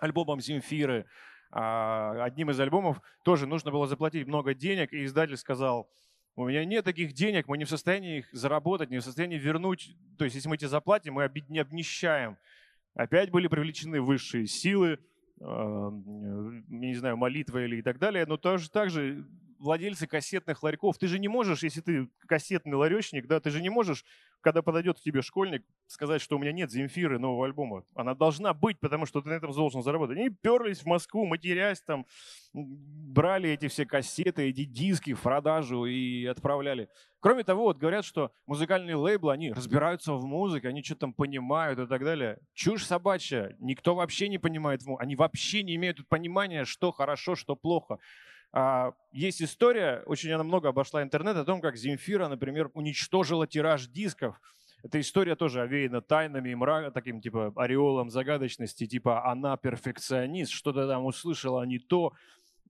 [0.00, 1.06] альбомом Земфиры.
[1.50, 5.88] А, одним из альбомов тоже нужно было заплатить много денег, и издатель сказал,
[6.36, 9.96] у меня нет таких денег, мы не в состоянии их заработать, не в состоянии вернуть.
[10.18, 12.36] То есть, если мы эти заплатим, мы не обнищаем.
[12.94, 14.98] Опять были привлечены высшие силы,
[15.40, 15.90] э,
[16.68, 19.24] не знаю, молитва или и так далее, но тоже так же
[19.64, 20.98] владельцы кассетных ларьков.
[20.98, 24.04] Ты же не можешь, если ты кассетный ларечник, да, ты же не можешь,
[24.40, 27.84] когда подойдет к тебе школьник, сказать, что у меня нет Земфиры нового альбома.
[27.94, 30.18] Она должна быть, потому что ты на этом должен заработать.
[30.18, 32.06] Они перлись в Москву, матерясь там,
[32.52, 36.88] брали эти все кассеты, эти диски в продажу и отправляли.
[37.20, 41.78] Кроме того, вот говорят, что музыкальные лейблы, они разбираются в музыке, они что-то там понимают
[41.78, 42.38] и так далее.
[42.52, 43.56] Чушь собачья.
[43.60, 44.82] Никто вообще не понимает.
[44.98, 47.98] Они вообще не имеют понимания, что хорошо, что плохо.
[48.56, 53.88] А, есть история, очень она много обошла интернет, о том, как Земфира, например, уничтожила тираж
[53.88, 54.40] дисков.
[54.84, 60.86] Эта история тоже овеяна тайнами и мраком, таким типа ореолом загадочности, типа она перфекционист, что-то
[60.86, 62.12] там услышала не то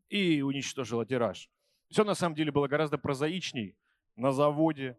[0.09, 1.51] и уничтожила тираж.
[1.91, 3.77] Все на самом деле было гораздо прозаичней.
[4.17, 4.97] На заводе,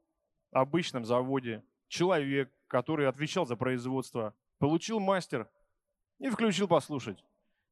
[0.51, 5.49] обычном заводе, человек, который отвечал за производство, получил мастер
[6.19, 7.25] и включил послушать.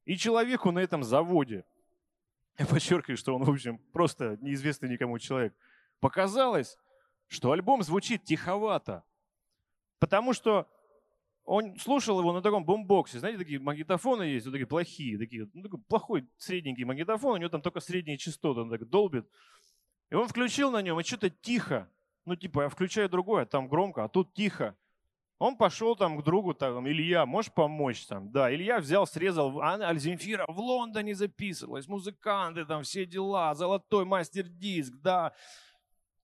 [0.05, 1.63] И человеку на этом заводе
[2.57, 5.53] я подчеркиваю, что он, в общем, просто неизвестный никому человек,
[5.99, 6.77] показалось,
[7.27, 9.03] что альбом звучит тиховато.
[9.99, 10.67] Потому что
[11.45, 13.19] он слушал его на таком бомбоксе.
[13.19, 17.49] Знаете, такие магнитофоны есть, вот такие плохие, такие, ну, такой плохой средненький магнитофон, у него
[17.49, 19.27] там только средние частоты, он так долбит.
[20.09, 21.89] И он включил на нем, и что-то тихо.
[22.25, 24.77] Ну, типа, я включаю другое, там громко, а тут тихо.
[25.43, 28.31] Он пошел там к другу, там, Илья, можешь помочь там?
[28.31, 34.93] Да, Илья взял, срезал, а Альземфира в Лондоне записывалась, музыканты там, все дела, золотой мастер-диск,
[35.01, 35.33] да.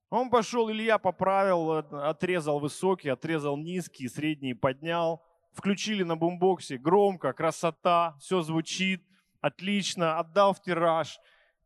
[0.10, 5.22] Он пошел, Илья поправил, отрезал высокий, отрезал низкий, средний поднял.
[5.52, 9.04] Включили на бумбоксе, громко, красота, все звучит,
[9.42, 11.20] отлично, отдал в тираж.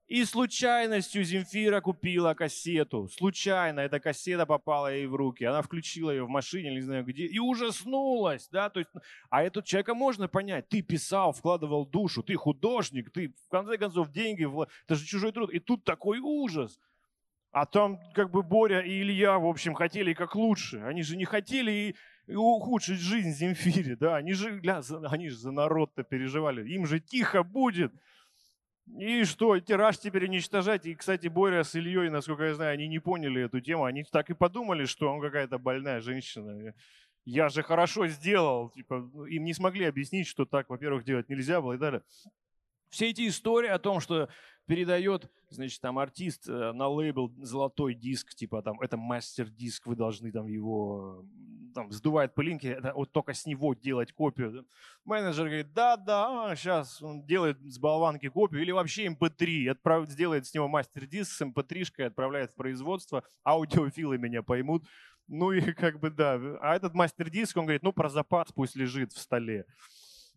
[0.07, 3.07] И случайностью Земфира купила кассету.
[3.07, 5.45] Случайно эта кассета попала ей в руки.
[5.45, 8.49] Она включила ее в машине, не знаю где, и ужаснулась.
[8.49, 8.69] Да?
[8.69, 8.91] То есть,
[9.29, 10.67] а этот человека можно понять.
[10.67, 14.45] Ты писал, вкладывал душу, ты художник, ты в конце концов деньги,
[14.85, 15.49] это же чужой труд.
[15.51, 16.79] И тут такой ужас.
[17.53, 20.79] А там как бы Боря и Илья, в общем, хотели как лучше.
[20.79, 21.95] Они же не хотели и,
[22.27, 24.17] и ухудшить жизнь Земфире, да.
[24.17, 26.67] Они же, ля, они же за народ-то переживали.
[26.67, 27.93] Им же тихо будет.
[28.85, 30.85] И что, тираж теперь уничтожать?
[30.85, 33.85] И, кстати, Боря с Ильей, насколько я знаю, они не поняли эту тему.
[33.85, 36.73] Они так и подумали, что он какая-то больная женщина.
[37.25, 38.69] Я же хорошо сделал.
[38.69, 42.03] Типа, им не смогли объяснить, что так, во-первых, делать нельзя было и далее.
[42.93, 44.29] Все эти истории о том, что
[44.67, 50.31] передает, значит, там артист э, на лейбл золотой диск, типа там, это мастер-диск, вы должны
[50.31, 51.25] там его,
[51.73, 54.67] там, сдувает пылинки, это, вот только с него делать копию.
[55.05, 60.45] Менеджер говорит, да-да, сейчас он делает с болванки копию, или вообще MP3, эм отправ, сделает
[60.45, 64.85] с него мастер-диск с MP3-шкой, эм отправляет в производство, аудиофилы меня поймут.
[65.27, 69.13] Ну и как бы да, а этот мастер-диск, он говорит, ну про запас пусть лежит
[69.13, 69.65] в столе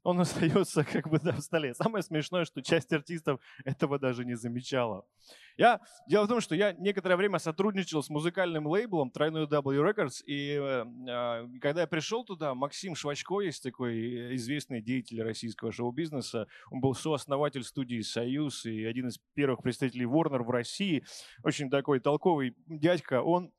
[0.02, 1.74] он остается как бы да, в столе.
[1.74, 5.04] Самое смешное, что часть артистов этого даже не замечала.
[5.56, 10.22] Я, дело в том, что я некоторое время сотрудничал с музыкальным лейблом тройной W Records,
[10.26, 16.80] и э, когда я пришел туда, Максим Швачко, есть такой известный деятель российского шоу-бизнеса, он
[16.80, 21.04] был сооснователь студии «Союз» и один из первых представителей Warner в России,
[21.42, 23.50] очень такой толковый дядька, он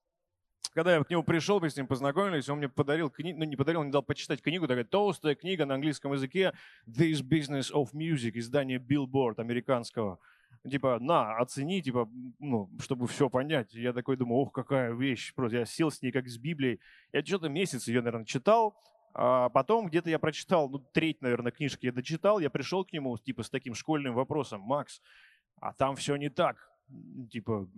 [0.77, 3.55] когда я к нему пришел, мы с ним познакомились, он мне подарил книгу, ну не
[3.55, 6.53] подарил, он дал почитать книгу, такая толстая книга на английском языке
[6.87, 10.19] «This Business of Music», издание Billboard американского.
[10.69, 13.73] Типа, на, оцени, типа, ну, чтобы все понять.
[13.73, 15.33] Я такой думаю, ох, какая вещь.
[15.33, 16.79] Просто я сел с ней как с Библией.
[17.11, 18.79] Я что-то месяц ее, наверное, читал,
[19.15, 23.17] а потом где-то я прочитал, ну, треть, наверное, книжки я дочитал, я пришел к нему,
[23.17, 25.01] типа, с таким школьным вопросом, Макс,
[25.59, 26.69] а там все не так
[27.31, 27.69] типа,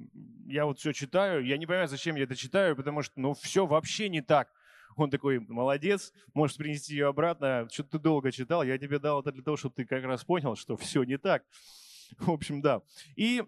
[0.45, 3.65] я вот все читаю, я не понимаю, зачем я это читаю, потому что, ну, все
[3.65, 4.49] вообще не так.
[4.95, 9.31] Он такой, молодец, можешь принести ее обратно, что-то ты долго читал, я тебе дал это
[9.31, 11.43] для того, чтобы ты как раз понял, что все не так.
[12.19, 12.81] В общем, да.
[13.15, 13.43] И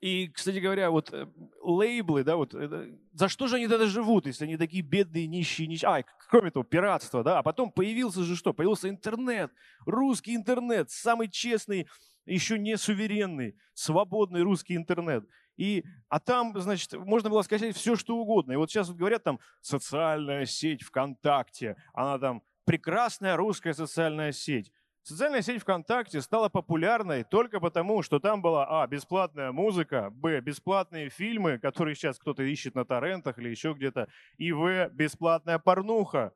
[0.00, 1.26] и, кстати говоря, вот э,
[1.62, 5.66] лейблы, да, вот это, за что же они тогда живут, если они такие бедные, нищие,
[5.66, 5.88] нищие?
[5.88, 8.52] А, кроме того, пиратство, да, а потом появился же что?
[8.52, 9.50] Появился интернет,
[9.86, 11.88] русский интернет, самый честный
[12.26, 15.24] еще не суверенный, свободный русский интернет.
[15.56, 18.52] И, а там, значит, можно было скачать все, что угодно.
[18.52, 24.72] И вот сейчас вот говорят там социальная сеть ВКонтакте, она там прекрасная русская социальная сеть.
[25.02, 31.10] Социальная сеть ВКонтакте стала популярной только потому, что там была, а, бесплатная музыка, б, бесплатные
[31.10, 34.08] фильмы, которые сейчас кто-то ищет на торрентах или еще где-то,
[34.38, 36.32] и в, бесплатная порнуха.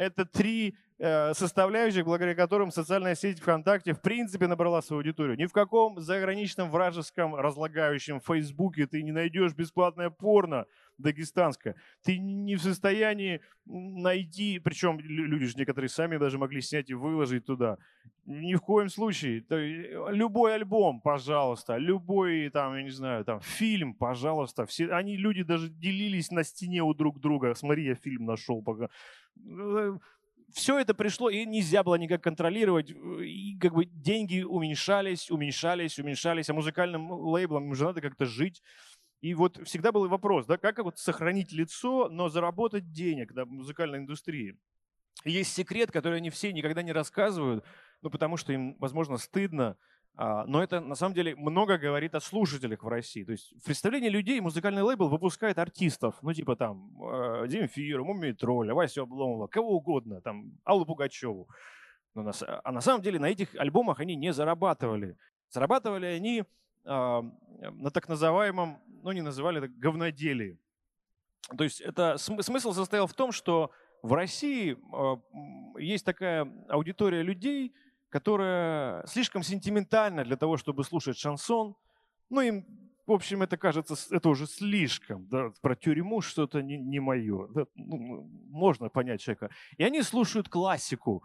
[0.00, 5.38] Это три Э, составляющих, благодаря которым социальная сеть ВКонтакте в принципе набрала свою аудиторию.
[5.38, 10.66] Ни в каком заграничном вражеском разлагающем Фейсбуке ты не найдешь бесплатное порно
[11.00, 11.76] дагестанское.
[12.02, 17.46] Ты не в состоянии найти, причем люди же некоторые сами даже могли снять и выложить
[17.46, 17.78] туда.
[18.26, 19.44] Ни в коем случае.
[20.10, 24.66] Любой альбом, пожалуйста, любой там, я не знаю, там фильм, пожалуйста.
[24.66, 27.54] Все, они, люди даже делились на стене у друг друга.
[27.54, 28.88] Смотри, я фильм нашел пока
[29.36, 29.98] э,
[30.52, 32.90] все это пришло, и нельзя было никак контролировать.
[32.90, 38.62] И как бы деньги уменьшались, уменьшались, уменьшались, а музыкальным лейблам уже надо как-то жить.
[39.20, 43.98] И вот всегда был вопрос, да, как вот сохранить лицо, но заработать денег в музыкальной
[43.98, 44.58] индустрии.
[45.24, 47.64] И есть секрет, который они все никогда не рассказывают,
[48.00, 49.76] ну, потому что им, возможно, стыдно,
[50.16, 53.24] а, но это на самом деле много говорит о слушателях в России.
[53.24, 56.90] То есть в представлении людей музыкальный лейбл выпускает артистов, ну типа там
[57.48, 61.48] Земфира, Мумий Тролля, Васю Обломова, кого угодно, там Аллу Пугачеву.
[62.14, 62.32] Но на,
[62.64, 65.16] а на самом деле на этих альбомах они не зарабатывали.
[65.48, 66.44] Зарабатывали они
[66.84, 70.58] на так называемом, ну не называли это говноделии.
[71.56, 73.70] То есть это смысл состоял в том, что
[74.02, 77.74] в России э, есть такая аудитория людей,
[78.08, 81.76] которая слишком сентиментальна для того, чтобы слушать шансон.
[82.28, 85.26] Ну, им, в общем, это кажется, это уже слишком.
[85.28, 87.48] Да, про тюрьму что-то не, не мое.
[87.48, 89.50] Да, ну, можно понять человека.
[89.76, 91.24] И они слушают классику.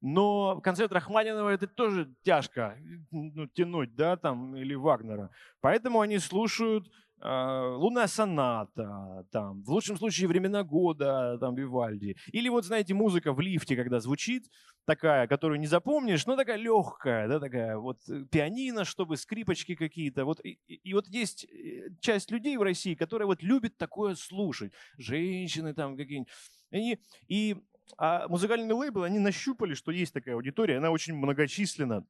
[0.00, 2.78] Но концерт Рахманинова это тоже тяжко
[3.10, 5.30] ну, тянуть, да, там, или Вагнера.
[5.60, 12.16] Поэтому они слушают а, лунная соната, там, в лучшем случае времена года, там, Вивальди.
[12.32, 14.50] Или вот, знаете, музыка в лифте, когда звучит,
[14.86, 20.24] такая, которую не запомнишь, но такая легкая, да, такая вот э, пианино, чтобы скрипочки какие-то.
[20.24, 24.72] Вот, и, и вот есть э, часть людей в России, которые вот любят такое слушать.
[24.96, 26.32] Женщины там какие-нибудь.
[26.70, 27.56] Они, и
[27.98, 32.06] а музыкальные лейблы, они нащупали, что есть такая аудитория, она очень многочисленна.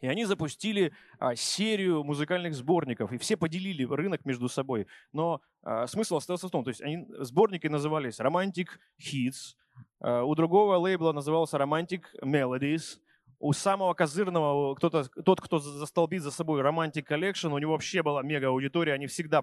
[0.00, 4.86] И они запустили а, серию музыкальных сборников, и все поделили рынок между собой.
[5.12, 8.54] Но а, смысл остался в том, то есть они, сборники назывались Hits,
[8.98, 9.59] а,
[10.00, 12.98] у другого лейбла назывался Romantic Melodies,
[13.40, 18.22] у самого козырного, кто-то, тот, кто застолбит за собой Romantic Collection, у него вообще была
[18.22, 19.40] мега аудитория, они всегда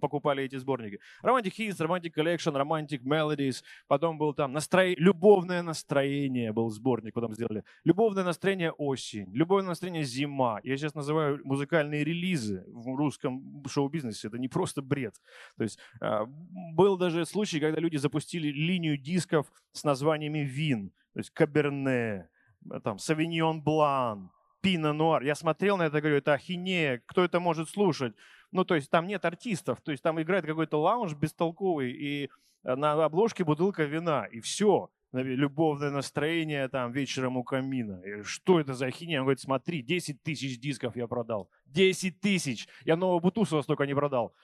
[0.00, 0.98] покупали эти сборники.
[1.22, 4.92] Romantic Hits, Romantic Collection, Romantic Melodies, потом был там настро...
[4.96, 7.62] любовное настроение был сборник, потом сделали.
[7.84, 10.60] Любовное настроение осень, любовное настроение зима.
[10.64, 15.14] Я сейчас называю музыкальные релизы в русском шоу-бизнесе, это не просто бред.
[15.56, 21.20] То есть а, был даже случай, когда люди запустили линию дисков с названиями вин, то
[21.20, 22.35] есть Каберне, Э,
[22.82, 25.22] там, Савиньон Блан, Пино Нуар.
[25.22, 28.14] Я смотрел на это, говорю, это ахинея, кто это может слушать?
[28.52, 32.30] Ну, то есть там нет артистов, то есть там играет какой-то лаунж бестолковый, и
[32.64, 34.90] э, на обложке бутылка вина, и все.
[35.12, 38.02] Любовное настроение там вечером у камина.
[38.02, 39.20] И что это за ахинея?
[39.20, 41.48] Он говорит, смотри, 10 тысяч дисков я продал.
[41.66, 42.68] 10 тысяч!
[42.84, 44.34] Я нового Бутусова столько не продал.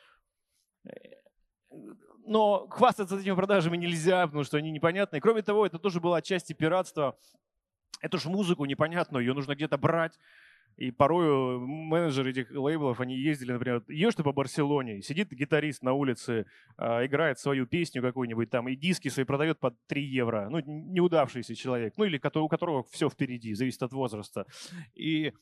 [0.84, 0.90] Э,
[2.24, 5.20] но хвастаться этими продажами нельзя, потому что они непонятные.
[5.20, 7.18] Кроме того, это тоже было отчасти пиратство
[8.02, 10.18] Эту же музыку непонятную, ее нужно где-то брать.
[10.76, 15.92] И порой менеджеры этих лейблов, они ездили, например, едешь ты по Барселоне, сидит гитарист на
[15.92, 16.46] улице,
[16.78, 20.48] э, играет свою песню какую-нибудь там, и диски свои продает по 3 евро.
[20.50, 24.46] Ну, неудавшийся человек, ну или у которого все впереди, зависит от возраста.
[24.94, 25.32] И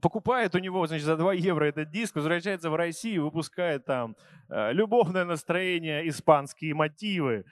[0.00, 4.16] покупает у него, значит, за 2 евро этот диск, возвращается в Россию, выпускает там
[4.48, 7.44] э, любовное настроение, испанские мотивы,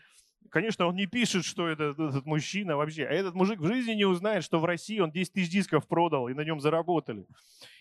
[0.51, 3.05] Конечно, он не пишет, что это этот мужчина вообще.
[3.05, 6.28] А этот мужик в жизни не узнает, что в России он 10 тысяч дисков продал
[6.28, 7.26] и на нем заработали.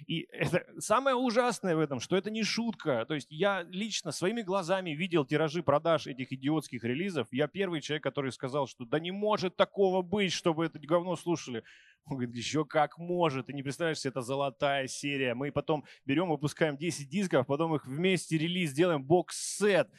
[0.08, 3.06] И это самое ужасное в этом, что это не шутка.
[3.06, 7.28] То есть я лично своими глазами видел тиражи продаж этих идиотских релизов.
[7.32, 11.64] Я первый человек, который сказал, что да не может такого быть, чтобы это говно слушали.
[12.06, 13.48] Он говорит, еще как может.
[13.48, 15.34] Ты не представляешь, это золотая серия.
[15.34, 19.90] Мы потом берем, выпускаем 10 дисков, потом их вместе релиз делаем бокс-сет.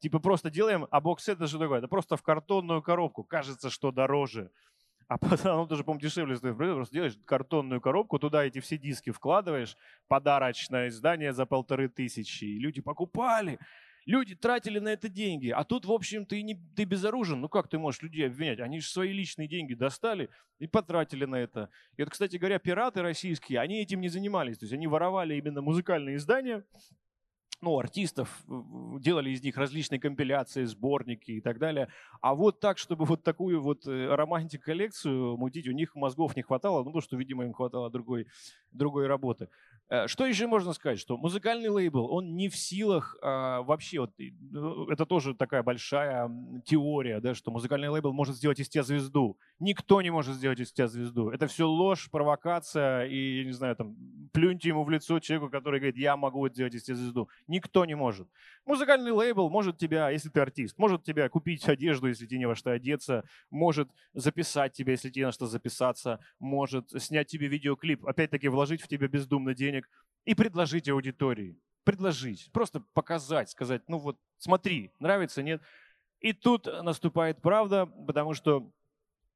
[0.00, 1.78] Типа просто делаем, а бокс-сет это что такое?
[1.78, 3.22] Это просто в картонную коробку.
[3.22, 4.50] Кажется, что дороже.
[5.08, 6.56] А потом, оно даже, по-моему, дешевле стоит.
[6.56, 9.76] Просто делаешь картонную коробку, туда эти все диски вкладываешь,
[10.08, 12.44] подарочное издание за полторы тысячи.
[12.44, 13.58] И люди покупали.
[14.06, 17.40] Люди тратили на это деньги, а тут, в общем, ты, не, ты безоружен.
[17.40, 18.60] Ну как ты можешь людей обвинять?
[18.60, 20.28] Они же свои личные деньги достали
[20.58, 21.70] и потратили на это.
[21.96, 24.58] И вот, кстати говоря, пираты российские, они этим не занимались.
[24.58, 26.64] То есть они воровали именно музыкальные издания,
[27.62, 28.42] ну, артистов,
[28.98, 31.88] делали из них различные компиляции, сборники и так далее.
[32.20, 36.78] А вот так, чтобы вот такую вот э, романтик-коллекцию мутить, у них мозгов не хватало,
[36.78, 38.26] ну, потому что, видимо, им хватало другой,
[38.72, 39.48] другой работы.
[39.88, 40.98] Э, что еще можно сказать?
[40.98, 44.12] Что музыкальный лейбл, он не в силах а, вообще, вот,
[44.50, 46.30] ну, это тоже такая большая
[46.64, 49.38] теория, да, что музыкальный лейбл может сделать из тебя звезду.
[49.58, 51.28] Никто не может сделать из тебя звезду.
[51.28, 53.94] Это все ложь, провокация и, не знаю, там,
[54.32, 57.28] плюньте ему в лицо человеку, который говорит, я могу сделать из тебя звезду.
[57.46, 58.28] Никто не может.
[58.64, 62.54] Музыкальный лейбл может тебя, если ты артист, может тебя купить одежду, если тебе не во
[62.54, 68.48] что одеться, может записать тебя, если тебе на что записаться, может снять тебе видеоклип, опять-таки
[68.48, 69.88] вложить в тебя бездумно денег, денег
[70.24, 71.58] и предложить аудитории.
[71.84, 75.60] Предложить, просто показать, сказать, ну вот смотри, нравится, нет.
[76.20, 78.70] И тут наступает правда, потому что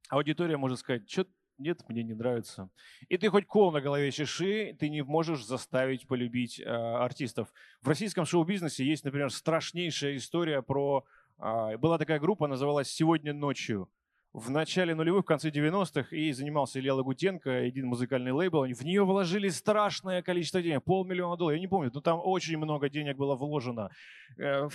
[0.09, 1.27] аудитория может сказать, что
[1.59, 2.71] нет, мне не нравится.
[3.09, 7.53] И ты хоть кол на голове чеши, ты не можешь заставить полюбить э, артистов.
[7.81, 11.05] В российском шоу-бизнесе есть, например, страшнейшая история про...
[11.39, 13.89] Э, была такая группа, называлась «Сегодня ночью»
[14.37, 18.67] в начале нулевых, в конце 90-х, и занимался Илья Лагутенко, один музыкальный лейбл.
[18.67, 22.91] В нее вложили страшное количество денег, полмиллиона долларов, я не помню, но там очень много
[22.91, 23.89] денег было вложено.
[24.37, 24.69] Э,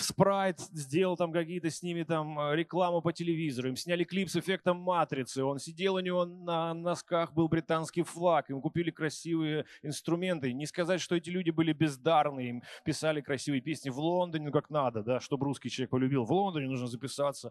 [0.00, 4.36] Спрайт сделал там какие-то с ними там э, рекламу по телевизору, им сняли клип с
[4.36, 10.52] эффектом матрицы, он сидел у него на носках, был британский флаг, им купили красивые инструменты.
[10.52, 14.68] Не сказать, что эти люди были бездарные, им писали красивые песни в Лондоне, ну как
[14.68, 16.24] надо, да, чтобы русский человек полюбил.
[16.24, 17.50] В Лондоне нужно записаться.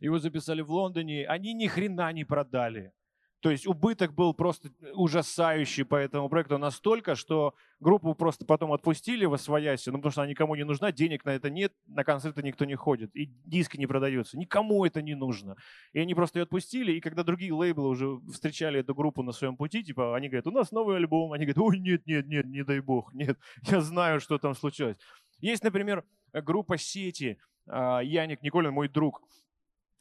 [0.00, 2.92] Его записали в Лондоне Лондоне, они ни хрена не продали.
[3.40, 9.26] То есть убыток был просто ужасающий по этому проекту настолько, что группу просто потом отпустили
[9.26, 12.42] в освояси, ну потому что она никому не нужна, денег на это нет, на концерты
[12.42, 15.56] никто не ходит, и диски не продаются, никому это не нужно.
[15.92, 19.56] И они просто ее отпустили, и когда другие лейблы уже встречали эту группу на своем
[19.56, 22.64] пути, типа они говорят, у нас новый альбом, они говорят, ой, нет, нет, нет, не
[22.64, 24.96] дай бог, нет, я знаю, что там случилось.
[25.38, 29.22] Есть, например, группа «Сети», а, Яник Николин, мой друг,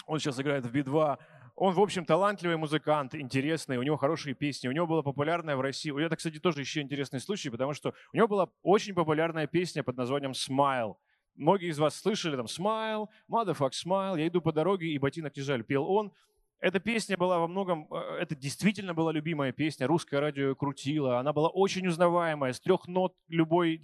[0.08, 1.18] он сейчас играет в Би-2,
[1.56, 5.62] он, в общем, талантливый музыкант, интересный, у него хорошие песни, у него была популярная в
[5.62, 5.90] России.
[5.90, 9.84] У него, кстати, тоже еще интересный случай, потому что у него была очень популярная песня
[9.84, 10.96] под названием «Smile».
[11.36, 15.42] Многие из вас слышали там «Smile», «Motherfuck Smile», «Я иду по дороге и ботинок не
[15.42, 16.12] жаль», пел он.
[16.60, 21.34] Эта песня была во многом, э, это действительно была любимая песня, русское радио крутило, она
[21.34, 23.82] была очень узнаваемая, с трех нот любой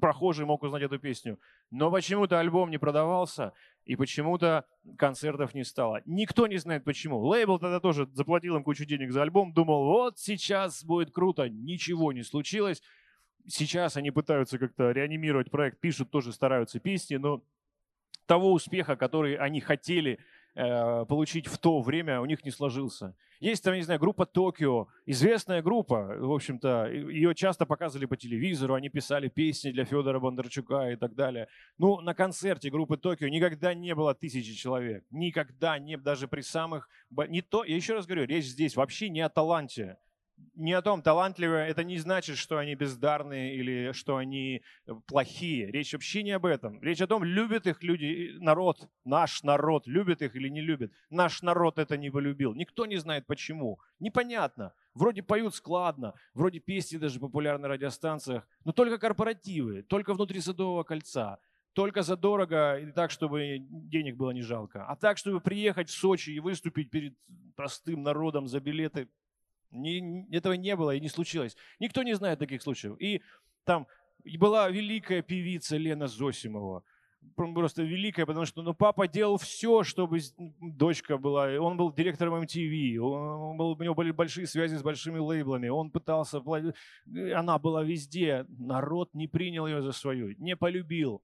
[0.00, 1.38] прохожий мог узнать эту песню.
[1.70, 3.52] Но почему-то альбом не продавался,
[3.84, 4.66] и почему-то
[4.96, 6.02] концертов не стало.
[6.06, 7.20] Никто не знает почему.
[7.20, 11.48] Лейбл тогда тоже заплатил им кучу денег за альбом, думал, вот сейчас будет круто.
[11.48, 12.82] Ничего не случилось.
[13.48, 17.42] Сейчас они пытаются как-то реанимировать проект, пишут тоже, стараются песни, но
[18.26, 20.18] того успеха, который они хотели–
[20.56, 23.14] получить в то время, у них не сложился.
[23.40, 28.72] Есть там, не знаю, группа Токио, известная группа, в общем-то, ее часто показывали по телевизору,
[28.72, 31.46] они писали песни для Федора Бондарчука и так далее.
[31.76, 36.88] Ну, на концерте группы Токио никогда не было тысячи человек, никогда не, даже при самых,
[37.28, 39.98] не то, я еще раз говорю, речь здесь вообще не о таланте,
[40.54, 45.70] не о том, талантливые, это не значит, что они бездарные или что они э, плохие.
[45.70, 46.80] Речь вообще не об этом.
[46.82, 50.92] Речь о том, любят их люди, народ, наш народ, любит их или не любит.
[51.10, 52.54] Наш народ это не полюбил.
[52.54, 53.78] Никто не знает почему.
[53.98, 54.72] Непонятно.
[54.94, 60.84] Вроде поют складно, вроде песни даже популярны на радиостанциях, но только корпоративы, только внутри Садового
[60.84, 61.38] кольца
[61.74, 64.86] только задорого и так, чтобы денег было не жалко.
[64.86, 67.14] А так, чтобы приехать в Сочи и выступить перед
[67.54, 69.08] простым народом за билеты,
[69.70, 71.56] не, этого не было и не случилось.
[71.80, 72.96] Никто не знает таких случаев.
[73.00, 73.22] И
[73.64, 73.86] там
[74.38, 76.82] была великая певица Лена Зосимова.
[77.34, 80.20] Просто великая, потому что ну, папа делал все, чтобы
[80.60, 81.48] дочка была.
[81.58, 85.68] Он был директором MTV, он был, у него были большие связи с большими лейблами.
[85.68, 86.40] Он пытался,
[87.34, 88.46] она была везде.
[88.48, 91.22] Народ не принял ее за свою, не полюбил.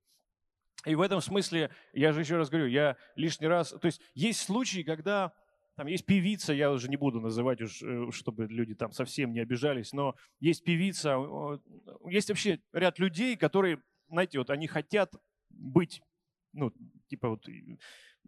[0.84, 3.70] И в этом смысле, я же еще раз говорю, я лишний раз...
[3.70, 5.32] То есть есть случаи, когда
[5.76, 9.40] там есть певица, я уже не буду называть, уж, э, чтобы люди там совсем не
[9.40, 11.16] обижались, но есть певица,
[12.08, 15.14] есть вообще ряд людей, которые, знаете, вот они хотят
[15.50, 16.02] быть,
[16.52, 16.72] ну,
[17.08, 17.46] типа вот,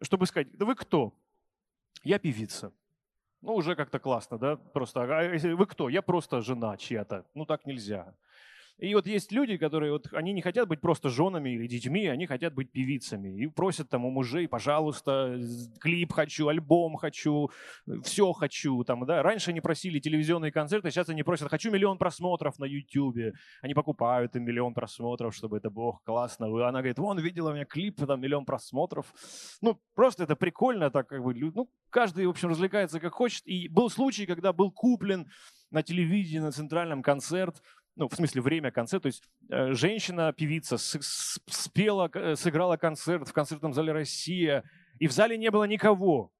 [0.01, 1.13] чтобы сказать, да вы кто?
[2.03, 2.73] Я певица.
[3.41, 4.55] Ну, уже как-то классно, да?
[4.55, 5.87] Просто, а вы кто?
[5.89, 7.25] Я просто жена чья-то.
[7.35, 8.15] Ну, так нельзя.
[8.77, 12.25] И вот есть люди, которые вот, они не хотят быть просто женами или детьми, они
[12.25, 13.43] хотят быть певицами.
[13.43, 15.39] И просят там у мужей, пожалуйста,
[15.79, 17.49] клип хочу, альбом хочу,
[18.03, 18.83] все хочу.
[18.83, 19.23] Там, да.
[19.23, 23.33] Раньше они просили телевизионные концерты, сейчас они просят, хочу миллион просмотров на YouTube.
[23.61, 26.45] Они покупают им миллион просмотров, чтобы это, бог, классно.
[26.45, 29.13] И она говорит, вон, видела у меня клип, там миллион просмотров.
[29.61, 33.47] Ну, просто это прикольно, так как бы, ну, каждый, в общем, развлекается как хочет.
[33.47, 35.27] И был случай, когда был куплен
[35.71, 37.61] на телевидении, на центральном концерт,
[37.95, 39.03] ну, в смысле, время концерта.
[39.03, 44.63] То есть э, женщина-певица спела, э, сыграла концерт в концертном зале «Россия»,
[44.99, 46.31] и в зале не было никого.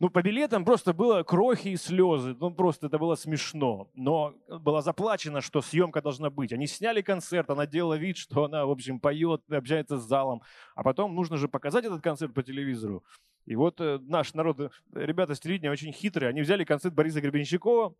[0.00, 2.36] Ну, по билетам просто было крохи и слезы.
[2.38, 3.90] Ну, просто это было смешно.
[3.94, 6.52] Но было заплачено, что съемка должна быть.
[6.52, 10.42] Они сняли концерт, она делала вид, что она, в общем, поет, общается с залом.
[10.74, 13.04] А потом нужно же показать этот концерт по телевизору.
[13.46, 16.30] И вот э, наш народ, ребята с телевидения очень хитрые.
[16.30, 17.94] Они взяли концерт Бориса Гребенщикова,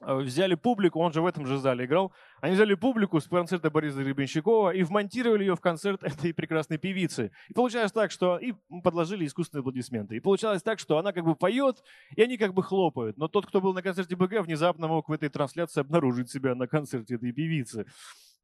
[0.00, 4.02] взяли публику, он же в этом же зале играл, они взяли публику с концерта Бориса
[4.02, 7.32] Гребенщикова и вмонтировали ее в концерт этой прекрасной певицы.
[7.48, 10.16] И получалось так, что и подложили искусственные аплодисменты.
[10.16, 11.82] И получалось так, что она как бы поет,
[12.16, 13.16] и они как бы хлопают.
[13.16, 16.66] Но тот, кто был на концерте БГ, внезапно мог в этой трансляции обнаружить себя на
[16.66, 17.86] концерте этой певицы.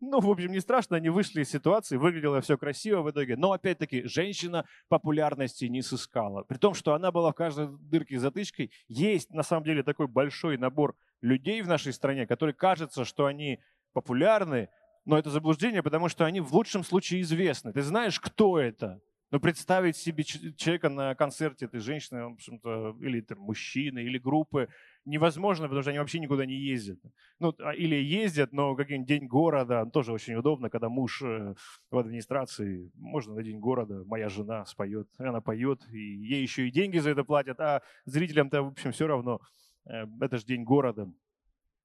[0.01, 3.37] Ну, в общем, не страшно, они вышли из ситуации, выглядело все красиво в итоге.
[3.37, 6.43] Но, опять-таки, женщина популярности не сыскала.
[6.43, 8.71] При том, что она была в каждой дырке затычкой.
[8.89, 10.95] Есть, на самом деле, такой большой набор
[11.25, 13.61] людей в нашей стране, которые кажется, что они
[13.93, 14.69] популярны,
[15.05, 17.73] но это заблуждение, потому что они в лучшем случае известны.
[17.73, 19.01] Ты знаешь, кто это?
[19.31, 24.69] Но представить себе человека на концерте этой женщины, в общем-то, или там, мужчины, или группы,
[25.05, 27.01] невозможно, потому что они вообще никуда не ездят.
[27.41, 31.55] Ну, а, или ездят, но какой-нибудь день города, тоже очень удобно, когда муж э,
[31.91, 36.71] в администрации, можно на день города, моя жена споет, она поет, и ей еще и
[36.71, 39.41] деньги за это платят, а зрителям-то, в общем, все равно.
[39.87, 41.11] Э, это же день города.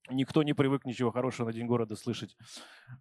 [0.09, 2.35] Никто не привык ничего хорошего на День города слышать.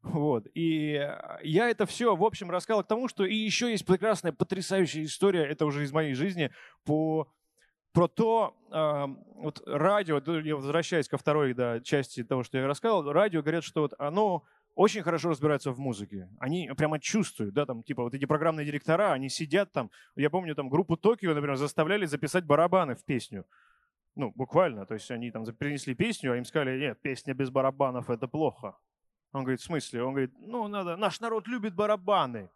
[0.03, 0.47] Вот.
[0.55, 4.33] И э, я это все, в общем, рассказал к тому, что и еще есть прекрасная,
[4.33, 6.51] потрясающая история, это уже из моей жизни,
[6.85, 7.33] по
[7.93, 9.07] про то, э,
[9.41, 13.81] вот радио, я возвращаюсь ко второй да, части того, что я рассказывал, радио говорят, что
[13.81, 14.45] вот оно
[14.75, 16.29] очень хорошо разбираются в музыке.
[16.39, 20.55] Они прямо чувствуют, да, там, типа, вот эти программные директора, они сидят там, я помню,
[20.55, 23.45] там, группу Токио, например, заставляли записать барабаны в песню.
[24.19, 28.11] Ну, буквально, то есть они там принесли песню, а им сказали, нет, песня без барабанов—
[28.11, 28.77] это плохо.
[29.33, 30.03] Он говорит, в смысле?
[30.03, 32.51] Он говорит, ну, надо, наш народ любит барабаны.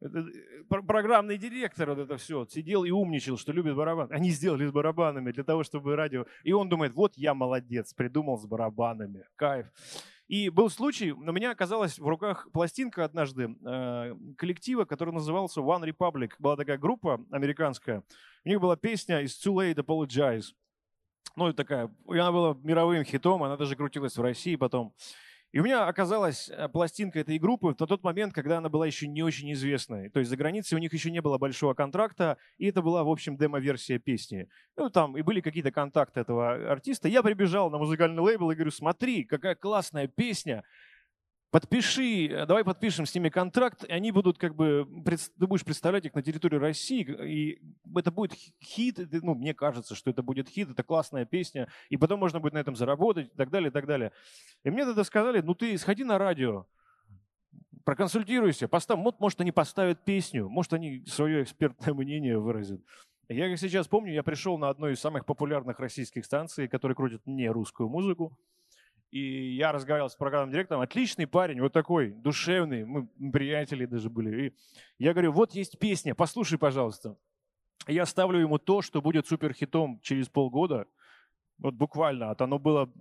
[0.00, 4.12] Это, э, программный директор вот это все сидел и умничал, что любит барабаны.
[4.12, 6.26] Они сделали с барабанами для того, чтобы радио...
[6.44, 9.26] И он думает, вот я молодец, придумал с барабанами.
[9.34, 9.66] Кайф.
[10.28, 15.84] И был случай, у меня оказалась в руках пластинка однажды э, коллектива, который назывался One
[15.88, 16.34] Republic.
[16.38, 18.04] Была такая группа американская.
[18.44, 20.54] У них была песня «It's too late apologize».
[21.36, 24.94] Ну, такая, она была мировым хитом, она даже крутилась в России потом.
[25.54, 29.06] И у меня оказалась э, пластинка этой группы в тот момент, когда она была еще
[29.06, 30.10] не очень известной.
[30.10, 33.08] То есть за границей у них еще не было большого контракта, и это была, в
[33.08, 34.48] общем, демо-версия песни.
[34.76, 37.06] Ну, там и были какие-то контакты этого артиста.
[37.06, 40.64] Я прибежал на музыкальный лейбл и говорю, смотри, какая классная песня
[41.54, 44.88] подпиши, э, давай подпишем с ними контракт, и они будут как бы,
[45.38, 47.62] ты будешь представлять их на территории России, и
[47.96, 52.18] это будет хит, ну, мне кажется, что это будет хит, это классная песня, и потом
[52.18, 54.10] можно будет на этом заработать, и так далее, и так далее.
[54.64, 56.66] И мне тогда сказали, ну, ты сходи на радио,
[57.84, 62.80] проконсультируйся, постав, может, они поставят песню, может, они свое экспертное мнение выразят.
[63.28, 67.22] Я как сейчас помню, я пришел на одну из самых популярных российских станций, которые крутят
[67.26, 68.36] не русскую музыку,
[69.14, 74.48] и я разговаривал с программным директором, отличный парень, вот такой, душевный, мы приятели даже были.
[74.48, 74.54] И
[74.98, 77.16] я говорю, вот есть песня, послушай, пожалуйста.
[77.86, 80.88] Я ставлю ему то, что будет суперхитом через полгода,
[81.58, 82.92] вот буквально, а оно было...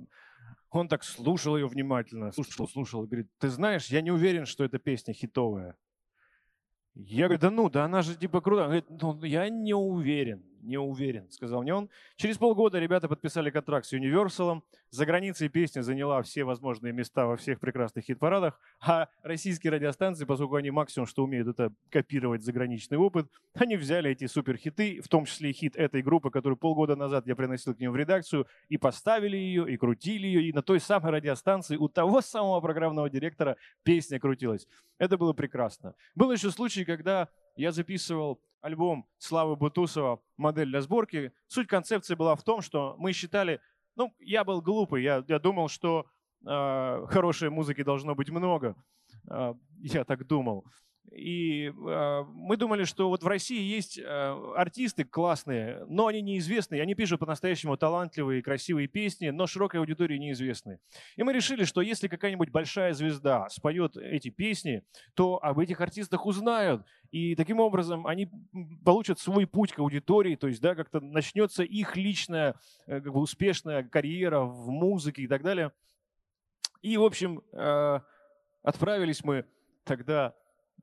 [0.69, 4.63] Он так слушал ее внимательно, слушал, слушал, и говорит, ты знаешь, я не уверен, что
[4.63, 5.75] эта песня хитовая.
[6.93, 8.61] Я говорю, да ну, да она же типа круто.
[8.61, 11.89] Он говорит, ну, я не уверен не уверен, сказал мне он.
[12.15, 14.61] Через полгода ребята подписали контракт с Universal.
[14.89, 18.59] За границей песня заняла все возможные места во всех прекрасных хит-парадах.
[18.79, 24.27] А российские радиостанции, поскольку они максимум, что умеют, это копировать заграничный опыт, они взяли эти
[24.27, 27.91] суперхиты, в том числе и хит этой группы, которую полгода назад я приносил к ним
[27.91, 32.21] в редакцию, и поставили ее, и крутили ее, и на той самой радиостанции у того
[32.21, 34.67] самого программного директора песня крутилась.
[34.97, 35.95] Это было прекрасно.
[36.15, 41.33] Был еще случай, когда я записывал альбом Славы Бутусова «Модель для сборки».
[41.47, 43.59] Суть концепции была в том, что мы считали,
[43.95, 46.07] ну, я был глупый, я, я думал, что
[46.45, 48.75] э, хорошей музыки должно быть много.
[49.29, 50.65] Э, я так думал.
[51.11, 54.03] И э, мы думали, что вот в России есть э,
[54.55, 56.81] артисты классные, но они неизвестные.
[56.81, 60.79] Они пишут по-настоящему талантливые, красивые песни, но широкой аудитории неизвестны.
[61.15, 64.83] И мы решили, что если какая-нибудь большая звезда споет эти песни,
[65.13, 66.83] то об этих артистах узнают.
[67.11, 68.29] И таким образом они
[68.83, 72.55] получат свой путь к аудитории, то есть да, как-то начнется их личная
[72.87, 75.73] э, как бы успешная карьера в музыке и так далее.
[76.81, 77.99] И, в общем, э,
[78.63, 79.45] отправились мы
[79.83, 80.33] тогда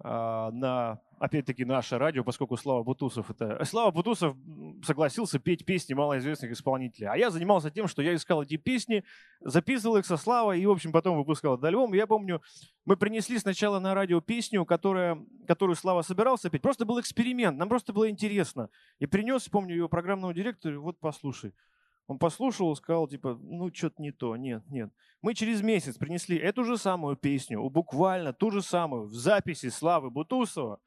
[0.03, 3.63] на, опять-таки, наше радио, поскольку Слава Бутусов это...
[3.65, 4.35] Слава Бутусов
[4.83, 7.09] согласился петь песни малоизвестных исполнителей.
[7.09, 9.05] А я занимался тем, что я искал эти песни,
[9.41, 11.93] записывал их со Славой и, в общем, потом выпускал этот альбом.
[11.93, 12.41] Я помню,
[12.87, 16.63] мы принесли сначала на радио песню, которая, которую Слава собирался петь.
[16.63, 18.71] Просто был эксперимент, нам просто было интересно.
[18.99, 21.53] И принес, помню, его программному директору, вот послушай.
[22.11, 24.91] Он послушал, сказал, типа, ну, что-то не то, нет, нет.
[25.23, 30.11] Мы через месяц принесли эту же самую песню, буквально ту же самую, в записи Славы
[30.11, 30.81] Бутусова.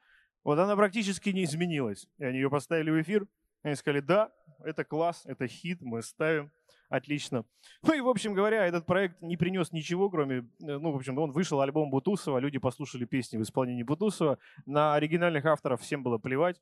[0.43, 2.09] Вот она практически не изменилась.
[2.17, 3.25] И они ее поставили в эфир.
[3.61, 4.33] Они сказали, да,
[4.65, 6.51] это класс, это хит, мы ставим.
[6.89, 7.45] Отлично.
[7.83, 11.17] Ну и, в общем говоря, этот проект не принес ничего, кроме, э, ну, в общем,
[11.17, 14.39] он вышел, альбом Бутусова, люди послушали песни в исполнении Бутусова.
[14.65, 16.59] На оригинальных авторов всем было плевать.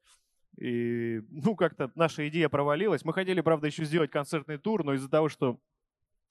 [0.58, 3.06] И, ну, как-то наша идея провалилась.
[3.06, 5.60] Мы хотели, правда, еще сделать концертный тур, но из-за того, что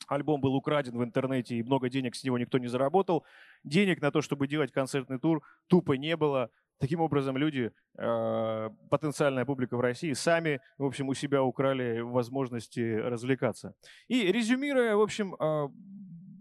[0.06, 3.24] альбом был украден в интернете и много денег с него никто не заработал,
[3.64, 6.50] денег на то, чтобы делать концертный тур, тупо не было.
[6.78, 12.94] Таким образом, люди, э, потенциальная публика в России, сами, в общем, у себя украли возможности
[12.96, 13.74] развлекаться.
[14.08, 15.68] И резюмируя, в общем, э,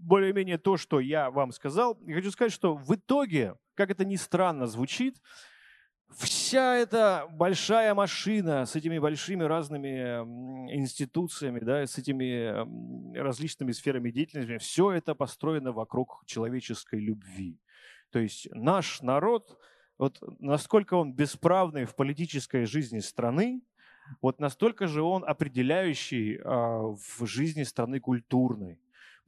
[0.09, 4.15] более-менее то, что я вам сказал, я хочу сказать, что в итоге, как это ни
[4.15, 5.17] странно звучит,
[6.11, 10.19] вся эта большая машина с этими большими разными
[10.73, 17.59] институциями, да, с этими различными сферами деятельности, все это построено вокруг человеческой любви.
[18.11, 19.59] То есть наш народ,
[19.97, 23.61] вот насколько он бесправный в политической жизни страны,
[24.21, 28.79] вот настолько же он определяющий а, в жизни страны культурной.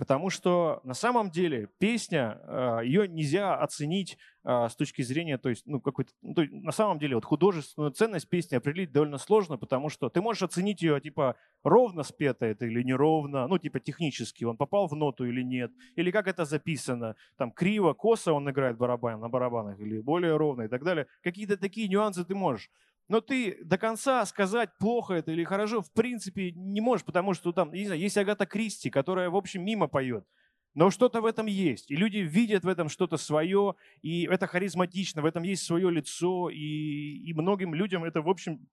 [0.02, 5.48] Потому что на самом деле песня, а, ее нельзя оценить а, с точки зрения, то
[5.50, 9.20] есть, ну, какой-то, ну, то есть, на самом деле, вот художественную ценность песни определить довольно
[9.20, 13.80] сложно, потому что ты можешь оценить ее, типа, ровно спето это или неровно, ну, типа,
[13.80, 18.50] технически, он попал в ноту или нет, или как это записано, там, криво, косо он
[18.50, 21.06] играет барабан, на барабанах, или более ровно и так далее.
[21.22, 22.72] Какие-то такие нюансы ты можешь.
[23.12, 27.52] Но ты до конца сказать, плохо это или хорошо, в принципе, не можешь, потому что
[27.52, 30.26] там, не знаю, есть Агата Кристи, которая, в общем, мимо поет.
[30.76, 31.92] Но что-то в этом есть.
[31.92, 36.50] И люди видят в этом что-то свое, и это харизматично, в этом есть свое лицо,
[36.50, 38.66] и, и многим людям это, в общем,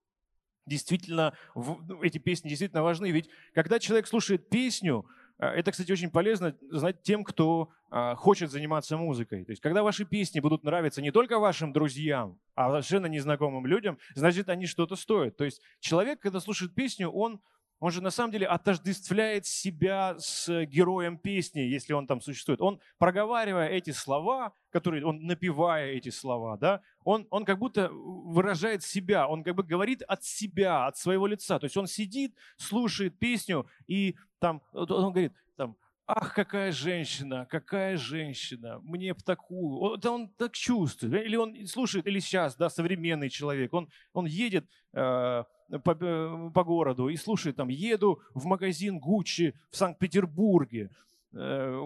[0.65, 3.11] действительно, ну, эти песни действительно важны.
[3.11, 5.05] Ведь когда человек слушает песню,
[5.47, 9.45] это, кстати, очень полезно знать тем, кто а, хочет заниматься музыкой.
[9.45, 13.97] То есть, когда ваши песни будут нравиться не только вашим друзьям, а совершенно незнакомым людям,
[14.15, 15.37] значит, они что-то стоят.
[15.37, 17.39] То есть, человек, когда слушает песню, он
[17.79, 22.61] он же на самом деле отождествляет себя с героем песни, если он там существует.
[22.61, 28.83] Он, проговаривая эти слова, которые, он напевая эти слова, да, он, он как будто выражает
[28.83, 31.57] себя, он как бы говорит от себя, от своего лица.
[31.59, 37.97] То есть он сидит, слушает песню, и там он говорит, там, ах, какая женщина, какая
[37.97, 39.95] женщина, мне в такую.
[39.95, 41.13] Это он так чувствует.
[41.25, 45.43] Или он слушает, или сейчас, да, современный человек, он, он едет э,
[45.83, 50.89] по, э, по городу и слушает там, еду в магазин Гуччи в Санкт-Петербурге,
[51.33, 51.81] э,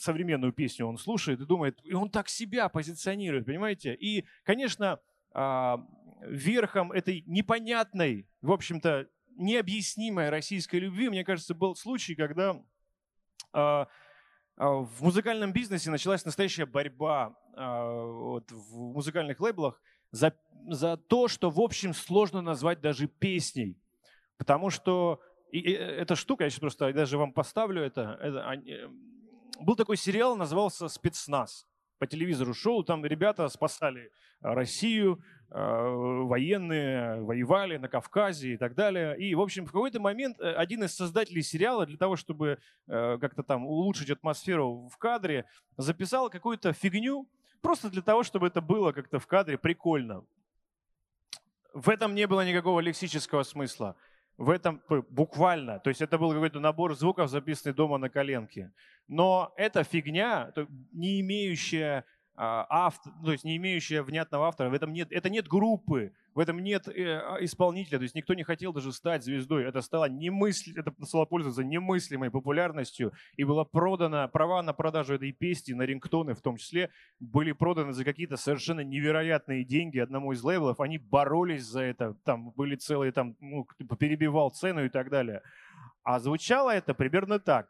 [0.00, 3.94] современную песню он слушает и думает, и он так себя позиционирует, понимаете?
[3.94, 5.00] И, конечно,
[5.34, 5.76] э,
[6.26, 12.60] верхом этой непонятной, в общем-то, необъяснимой российской любви, мне кажется, был случай, когда
[13.52, 13.88] а,
[14.56, 17.86] а, в музыкальном бизнесе началась настоящая борьба а,
[18.50, 19.80] в музыкальных лейблах
[20.10, 20.34] за,
[20.68, 23.78] за то, что, в общем, сложно назвать даже песней.
[24.36, 28.76] Потому что и, и, эта штука, я сейчас просто даже вам поставлю это, это они,
[29.60, 31.66] был такой сериал, назывался «Спецназ».
[31.98, 34.10] По телевизору шоу, там ребята спасали
[34.42, 39.16] Россию, Э, военные воевали на Кавказе и так далее.
[39.16, 43.18] И, в общем, в какой-то момент э, один из создателей сериала для того, чтобы э,
[43.20, 45.44] как-то там улучшить атмосферу в кадре,
[45.76, 47.28] записал какую-то фигню,
[47.66, 50.24] просто для того, чтобы это было как-то в кадре прикольно.
[51.74, 53.96] В этом не было никакого лексического смысла.
[54.38, 55.80] В этом буквально.
[55.80, 58.72] То есть это был какой-то набор звуков, записанный дома на коленке.
[59.08, 60.52] Но эта фигня,
[60.92, 62.04] не имеющая
[62.36, 66.62] автор, то есть не имеющая внятного автора, в этом нет, это нет группы, в этом
[66.62, 69.64] нет э, а, исполнителя, то есть никто не хотел даже стать звездой.
[69.64, 75.32] Это стало немысль, это стало пользоваться немыслимой популярностью и было продано, права на продажу этой
[75.32, 80.42] песни, на рингтоны в том числе, были проданы за какие-то совершенно невероятные деньги одному из
[80.42, 80.80] лейблов.
[80.80, 83.66] Они боролись за это, там были целые, там, ну,
[83.98, 85.42] перебивал цену и так далее.
[86.02, 87.68] А звучало это примерно так.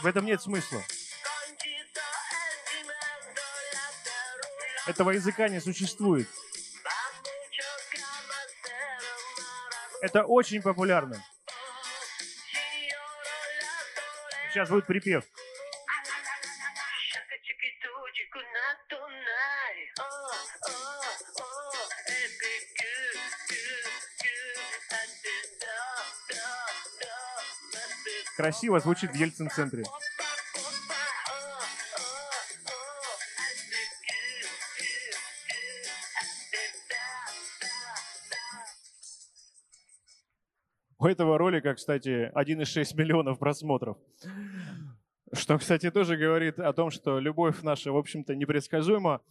[0.00, 0.82] В этом нет смысла.
[4.86, 6.28] Этого языка не существует.
[10.00, 11.22] Это очень популярно.
[14.50, 15.24] Сейчас будет припев.
[28.48, 29.84] Красиво звучит в Ельцин-центре.
[40.98, 43.98] У этого ролика, кстати, 1,6 миллионов просмотров.
[45.48, 49.22] Что, кстати, тоже говорит о том, что любовь наша, в общем-то, непредсказуема.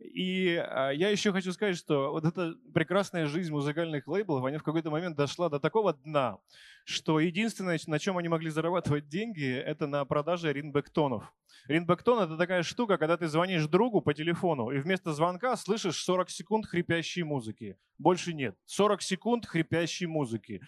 [0.00, 4.64] И а, я еще хочу сказать, что вот эта прекрасная жизнь музыкальных лейблов, она в
[4.64, 6.38] какой-то момент дошла до такого дна,
[6.84, 11.32] что единственное, на чем они могли зарабатывать деньги, это на продаже ринбэктонов.
[11.68, 16.30] Ринбэктон— это такая штука, когда ты звонишь другу по телефону, и вместо звонка слышишь 40
[16.30, 17.78] секунд хрипящей музыки.
[17.96, 18.56] Больше нет.
[18.64, 20.62] 40 секунд хрипящей музыки.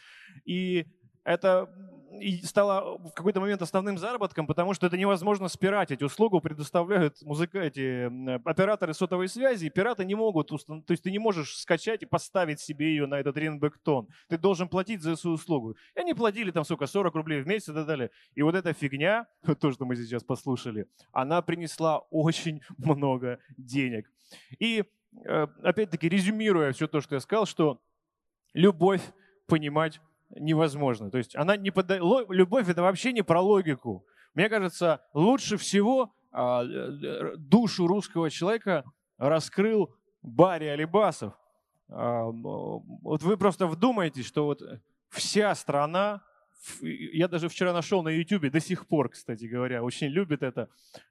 [0.44, 0.86] И
[1.24, 1.68] это
[2.44, 6.02] стало в какой-то момент основным заработком, потому что это невозможно спиратить.
[6.02, 8.06] Услугу предоставляют музыка, эти
[8.48, 12.60] операторы сотовой связи, и пираты не могут, то есть ты не можешь скачать и поставить
[12.60, 14.08] себе ее на этот ринбэктон.
[14.28, 15.76] Ты должен платить за эту услугу.
[15.94, 18.10] И они платили там, сука, 40 рублей в месяц и так далее.
[18.34, 19.26] И вот эта фигня,
[19.60, 24.10] то, что мы сейчас послушали, она принесла очень много денег.
[24.58, 24.84] И
[25.24, 27.80] э, опять-таки резюмируя все то, что я сказал, что
[28.54, 29.02] любовь
[29.46, 30.00] понимать
[30.36, 31.10] невозможно.
[31.10, 31.98] То есть она не подда...
[31.98, 34.04] любовь это вообще не про логику.
[34.34, 36.64] Мне кажется, лучше всего а,
[37.36, 38.84] душу русского человека
[39.18, 41.34] раскрыл Барри Алибасов.
[41.88, 44.62] Вот вы просто вдумайтесь, что вот
[45.10, 46.22] вся страна,
[46.80, 50.70] я даже вчера нашел на YouTube, до сих пор, кстати говоря, очень любит это.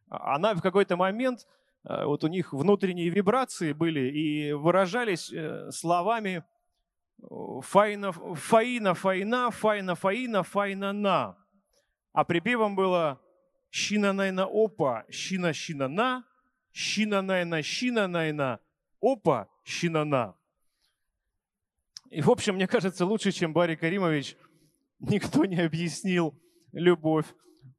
[0.09, 1.45] Она в какой-то момент,
[1.83, 6.43] вот у них внутренние вибрации были и выражались э, словами
[7.61, 11.37] файна, фаина, файна, файна, фаина, файна, на.
[12.13, 13.19] А припевом было
[13.69, 16.23] щина найна опа, щина щина на,
[16.71, 18.59] щина найна щина найна,
[18.99, 20.33] опа, щина на.
[22.09, 24.35] И, в общем, мне кажется, лучше, чем Барри Каримович,
[24.99, 26.33] никто не объяснил
[26.73, 27.25] любовь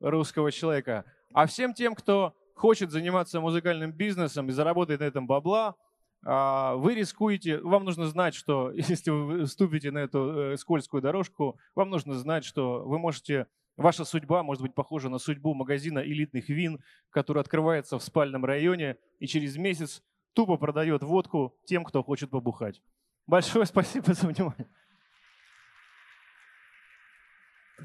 [0.00, 1.04] русского человека.
[1.34, 5.76] А всем тем, кто хочет заниматься музыкальным бизнесом и заработать на этом бабла,
[6.24, 11.90] вы рискуете, вам нужно знать, что если вы вступите на эту э, скользкую дорожку, вам
[11.90, 13.46] нужно знать, что вы можете,
[13.76, 18.98] ваша судьба может быть похожа на судьбу магазина элитных вин, который открывается в спальном районе
[19.18, 20.02] и через месяц
[20.32, 22.80] тупо продает водку тем, кто хочет побухать.
[23.26, 24.68] Большое спасибо за внимание.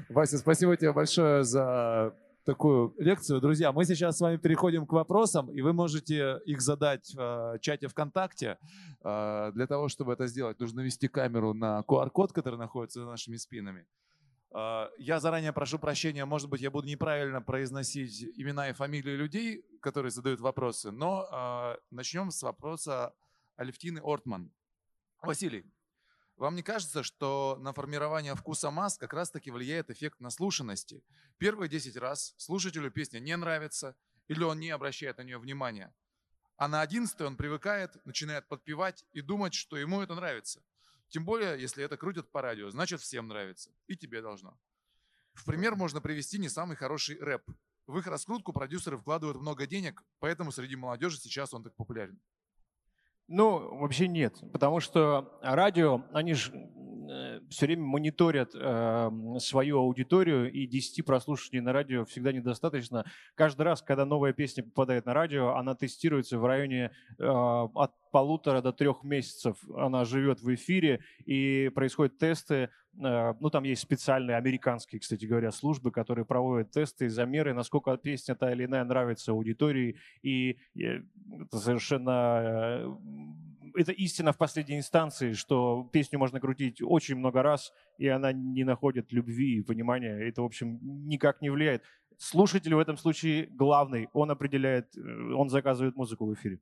[0.08, 2.14] Вася, спасибо тебе большое за
[2.48, 3.42] такую лекцию.
[3.42, 7.58] Друзья, мы сейчас с вами переходим к вопросам, и вы можете их задать в э,
[7.60, 8.56] чате ВКонтакте.
[9.04, 13.36] Э, для того, чтобы это сделать, нужно вести камеру на QR-код, который находится за нашими
[13.36, 13.86] спинами.
[14.54, 19.62] Э, я заранее прошу прощения, может быть, я буду неправильно произносить имена и фамилии людей,
[19.82, 23.12] которые задают вопросы, но начнем с вопроса
[23.56, 24.50] Алевтины Ортман.
[25.22, 25.66] Василий,
[26.38, 31.02] вам не кажется, что на формирование вкуса масс как раз-таки влияет эффект наслушанности?
[31.36, 33.96] Первые 10 раз слушателю песня не нравится
[34.28, 35.92] или он не обращает на нее внимания.
[36.56, 40.62] А на 11 он привыкает, начинает подпевать и думать, что ему это нравится.
[41.08, 43.70] Тем более, если это крутят по радио, значит всем нравится.
[43.86, 44.58] И тебе должно.
[45.34, 47.42] В пример можно привести не самый хороший рэп.
[47.86, 52.20] В их раскрутку продюсеры вкладывают много денег, поэтому среди молодежи сейчас он так популярен.
[53.28, 56.50] Ну, вообще нет, потому что радио, они же
[57.50, 63.04] все время мониторят э, свою аудиторию, и 10 прослушиваний на радио всегда недостаточно.
[63.34, 68.62] Каждый раз, когда новая песня попадает на радио, она тестируется в районе э, от полутора
[68.62, 69.56] до трех месяцев.
[69.76, 72.70] Она живет в эфире, и происходят тесты
[73.00, 78.34] Э, ну, там есть специальные американские, кстати говоря, службы, которые проводят тесты, замеры, насколько песня
[78.34, 82.96] та или иная нравится аудитории, и это совершенно э,
[83.74, 88.64] это истина в последней инстанции, что песню можно крутить очень много раз, и она не
[88.64, 90.28] находит любви и понимания.
[90.28, 91.82] Это, в общем, никак не влияет.
[92.18, 96.58] Слушатель в этом случае главный, он определяет, э, он заказывает музыку в эфире.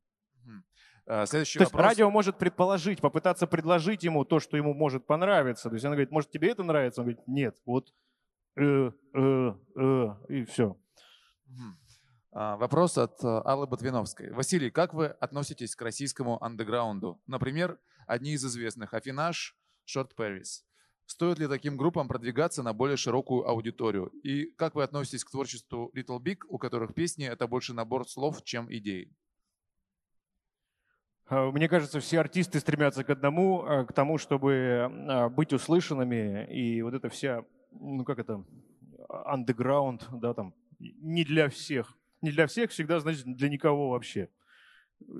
[1.06, 1.80] Э, следующий то вопрос.
[1.80, 5.68] есть радио может предположить, попытаться предложить ему то, что ему может понравиться.
[5.68, 7.00] То есть она говорит, может тебе это нравится?
[7.00, 7.94] Он говорит, нет, вот
[8.56, 10.76] э, э, э, и все.
[12.38, 14.30] А, вопрос от э, Аллы Ботвиновской.
[14.30, 17.18] Василий, как вы относитесь к российскому андеграунду?
[17.26, 19.56] Например, одни из известных Афинаж,
[19.86, 20.60] Short Paris.
[21.06, 24.08] Стоит ли таким группам продвигаться на более широкую аудиторию?
[24.22, 28.44] И как вы относитесь к творчеству Little Big, у которых песни— это больше набор слов,
[28.44, 29.16] чем идеи?
[31.30, 36.46] Э, мне кажется, все артисты стремятся к одному, э, к тому, чтобы быть услышанными.
[36.52, 38.44] И вот это вся, ну как это,
[39.08, 41.95] underground, да, там, не для всех.
[42.22, 44.28] Не для всех всегда значит для никого вообще.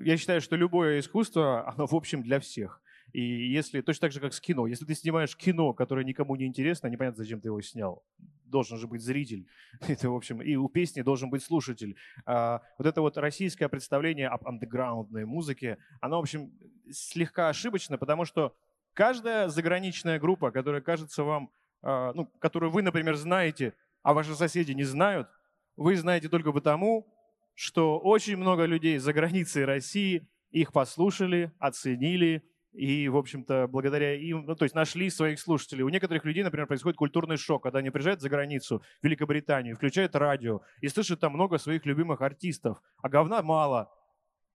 [0.03, 2.80] Я считаю, что любое искусство, оно в общем для всех.
[3.12, 6.47] И если, точно так же, как с кино, если ты снимаешь кино, которое никому не
[6.47, 8.05] интересно, непонятно, зачем ты его снял.
[8.44, 9.47] Должен же быть зритель.
[9.88, 11.97] Это, в общем, и у песни должен быть слушатель.
[12.24, 16.53] А, вот это вот российское представление об андеграундной музыке, оно, в общем,
[16.90, 18.55] слегка ошибочно, потому что
[18.92, 21.51] каждая заграничная группа, которая кажется вам,
[21.82, 25.28] а, ну, которую вы, например, знаете, а ваши соседи не знают,
[25.77, 27.07] вы знаете только потому,
[27.55, 34.45] что очень много людей за границей России их послушали, оценили, и, в общем-то, благодаря им,
[34.45, 35.83] ну, то есть нашли своих слушателей.
[35.83, 40.14] У некоторых людей, например, происходит культурный шок, когда они приезжают за границу, в Великобританию, включают
[40.14, 43.91] радио и слышат там много своих любимых артистов, а говна мало.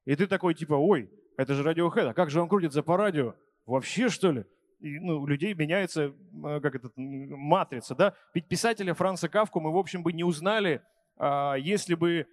[0.06, 3.34] И ты такой, типа, ой, это же Radiohead, а как же он крутится по радио?
[3.66, 4.46] Вообще, что ли?
[4.80, 6.14] И, ну, у людей меняется,
[6.46, 8.16] э, как это, матрица, да?
[8.34, 10.82] Ведь писателя Франца Кавку мы, в общем, бы не узнали,
[11.60, 12.28] если бы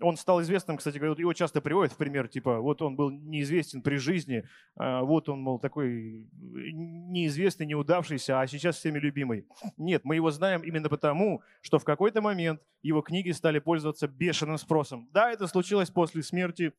[0.00, 3.82] он стал известным, кстати говоря, его часто приводят в пример, типа, вот он был неизвестен
[3.82, 4.44] при жизни,
[4.76, 9.46] а вот он, мол, такой неизвестный, неудавшийся, а сейчас всеми любимый.
[9.76, 14.58] Нет, мы его знаем именно потому, что в какой-то момент его книги стали пользоваться бешеным
[14.58, 15.08] спросом.
[15.12, 16.72] Да, это случилось после смерти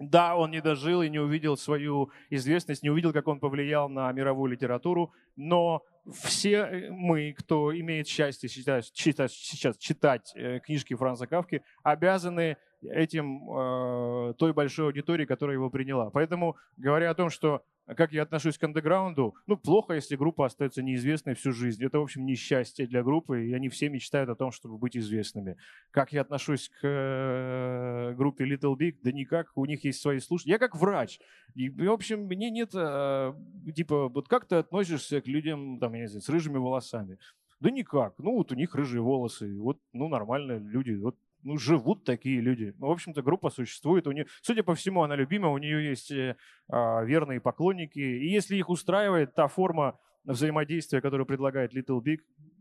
[0.00, 4.10] Да, он не дожил и не увидел свою известность, не увидел, как он повлиял на
[4.12, 10.94] мировую литературу, но все э, мы, кто имеет счастье сейчас читать, сейчас читать э, книжки
[10.94, 16.10] Франца Кавки, обязаны этим э, той большой аудитории, которая его приняла.
[16.10, 20.82] Поэтому, говоря о том, что как я отношусь к андеграунду, ну, плохо, если группа остается
[20.82, 21.84] неизвестной всю жизнь.
[21.84, 25.56] Это, в общем, несчастье для группы, и они все мечтают о том, чтобы быть известными.
[25.90, 28.96] Как я отношусь к э, группе Little Big?
[29.02, 30.52] Да никак, у них есть свои слушатели.
[30.52, 31.20] Я как врач.
[31.54, 33.34] И, в общем, мне нет, э,
[33.74, 37.18] типа, вот как ты относишься к людям, там, я не знаю, с рыжими волосами?
[37.60, 38.14] Да никак.
[38.18, 39.58] Ну, вот у них рыжие волосы.
[39.58, 40.92] Вот, ну, нормальные люди.
[40.92, 42.74] Вот ну, живут такие люди.
[42.78, 44.06] Ну, в общем-то, группа существует.
[44.06, 46.36] У нее, судя по всему, она любима, у нее есть э,
[46.68, 47.98] а, верные поклонники.
[47.98, 52.20] И если их устраивает та форма взаимодействия, которую предлагает Little Big,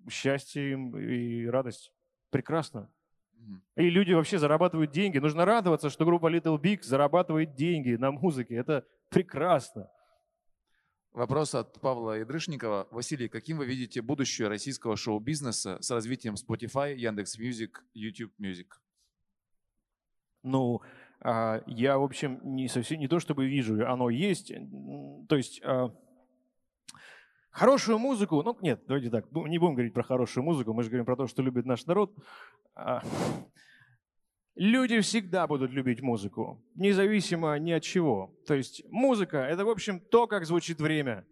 [0.09, 1.91] счастье им и радость.
[2.29, 2.89] Прекрасно.
[3.75, 5.17] И люди вообще зарабатывают деньги.
[5.17, 8.55] Нужно радоваться, что группа Little Big зарабатывает деньги на музыке.
[8.55, 9.89] Это прекрасно.
[11.14, 12.88] Вопрос от Павла Ядрышникова.
[12.89, 18.66] Василий, каким вы видите будущее российского шоу-бизнеса с развитием Spotify, Яндекс Music, YouTube Music?
[20.41, 20.82] Ну,
[21.20, 24.51] а, я, в общем, не совсем не то чтобы вижу, оно есть.
[25.30, 25.93] То есть а,
[27.51, 31.05] хорошую музыку, ну нет, давайте так, не будем говорить про хорошую музыку, мы же говорим
[31.05, 32.11] про то, что любит наш народ.
[34.56, 38.36] Люди всегда будут любить музыку, независимо ни от чего.
[38.45, 41.26] То есть музыка— это, в общем, то, как звучит время.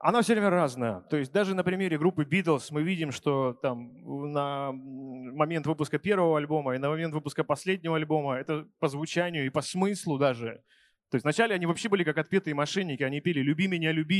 [0.00, 1.00] Она все время разная.
[1.10, 6.38] То есть даже на примере группы Beatles мы видим, что там на момент выпуска первого
[6.38, 10.62] альбома и на момент выпуска последнего альбома это по звучанию и по смыслу даже
[11.14, 14.16] то есть вначале они вообще были как отпетые мошенники, они пели «люби меня, люби,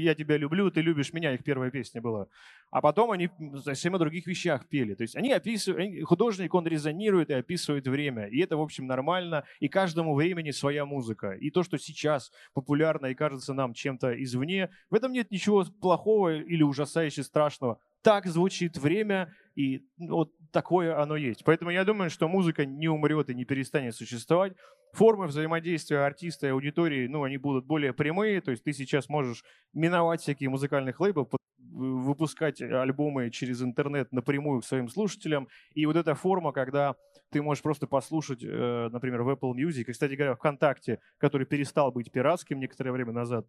[0.00, 2.28] я тебя люблю, ты любишь меня», их первая песня была.
[2.70, 3.28] А потом они
[3.64, 4.94] совсем о других вещах пели.
[4.94, 8.26] То есть они описывают, художник, он резонирует и описывает время.
[8.26, 9.42] И это, в общем, нормально.
[9.58, 11.32] И каждому времени своя музыка.
[11.32, 16.36] И то, что сейчас популярно и кажется нам чем-то извне, в этом нет ничего плохого
[16.36, 17.80] или ужасающе страшного.
[18.02, 21.42] Так звучит время, и вот такое оно есть.
[21.44, 24.52] Поэтому я думаю, что музыка не умрет и не перестанет существовать.
[24.92, 29.42] Формы взаимодействия артиста и аудитории, ну, они будут более прямые, то есть ты сейчас можешь
[29.72, 31.28] миновать всякие музыкальных лейбл,
[31.58, 36.94] выпускать альбомы через интернет напрямую к своим слушателям, и вот эта форма, когда
[37.30, 41.90] ты можешь просто послушать, э, например, в Apple Music, и, кстати говоря, ВКонтакте, который перестал
[41.90, 43.44] быть пиратским некоторое время назад,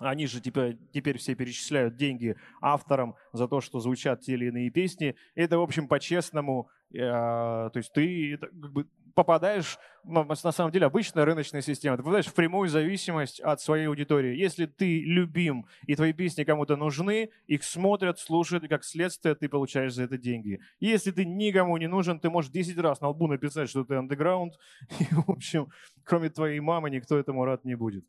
[0.00, 4.70] они же теперь, теперь все перечисляют деньги авторам за то, что звучат те или иные
[4.70, 5.14] песни.
[5.34, 6.68] Это, в общем, по-честному.
[6.92, 12.26] Э, то есть ты как бы попадаешь, на самом деле, обычная рыночная система, ты попадаешь
[12.26, 14.36] в прямую зависимость от своей аудитории.
[14.36, 19.48] Если ты любим и твои песни кому-то нужны, их смотрят, слушают, и как следствие ты
[19.48, 20.60] получаешь за это деньги.
[20.80, 24.54] Если ты никому не нужен, ты можешь 10 раз на лбу написать, что ты андеграунд,
[24.98, 25.68] и, в общем,
[26.02, 28.04] кроме твоей мамы, никто этому рад не будет.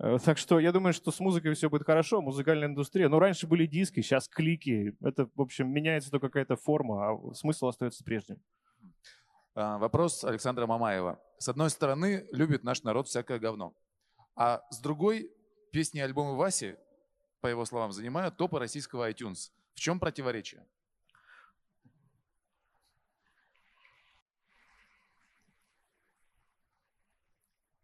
[0.00, 3.08] Э, так что я думаю, что с музыкой все будет хорошо, музыкальная индустрия.
[3.08, 4.96] Но раньше были диски, сейчас клики.
[5.00, 8.40] Это, в общем, меняется только какая-то форма, а смысл остается прежним.
[9.54, 11.20] А, вопрос Александра Мамаева.
[11.38, 13.74] С одной стороны, любит наш народ всякое говно.
[14.36, 15.32] А с другой,
[15.72, 16.76] песни и альбомы Васи,
[17.40, 19.50] по его словам, занимают топы российского iTunes.
[19.74, 20.64] В чем противоречие?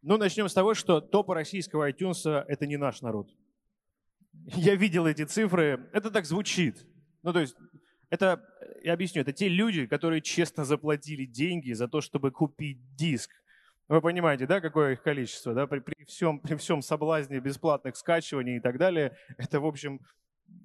[0.06, 3.30] Ну, начнем с того, что топы российского iTunes– это не наш народ.
[4.48, 6.86] Я видел эти цифры, это так звучит.
[7.22, 7.56] Ну, то есть
[8.10, 8.44] это,
[8.82, 13.30] я объясню, это те люди, которые честно заплатили деньги за то, чтобы купить диск.
[13.88, 18.58] Вы понимаете, да, какое их количество, да, при, при, всем, при всем соблазне бесплатных скачиваний
[18.58, 20.00] и так далее, это, в общем,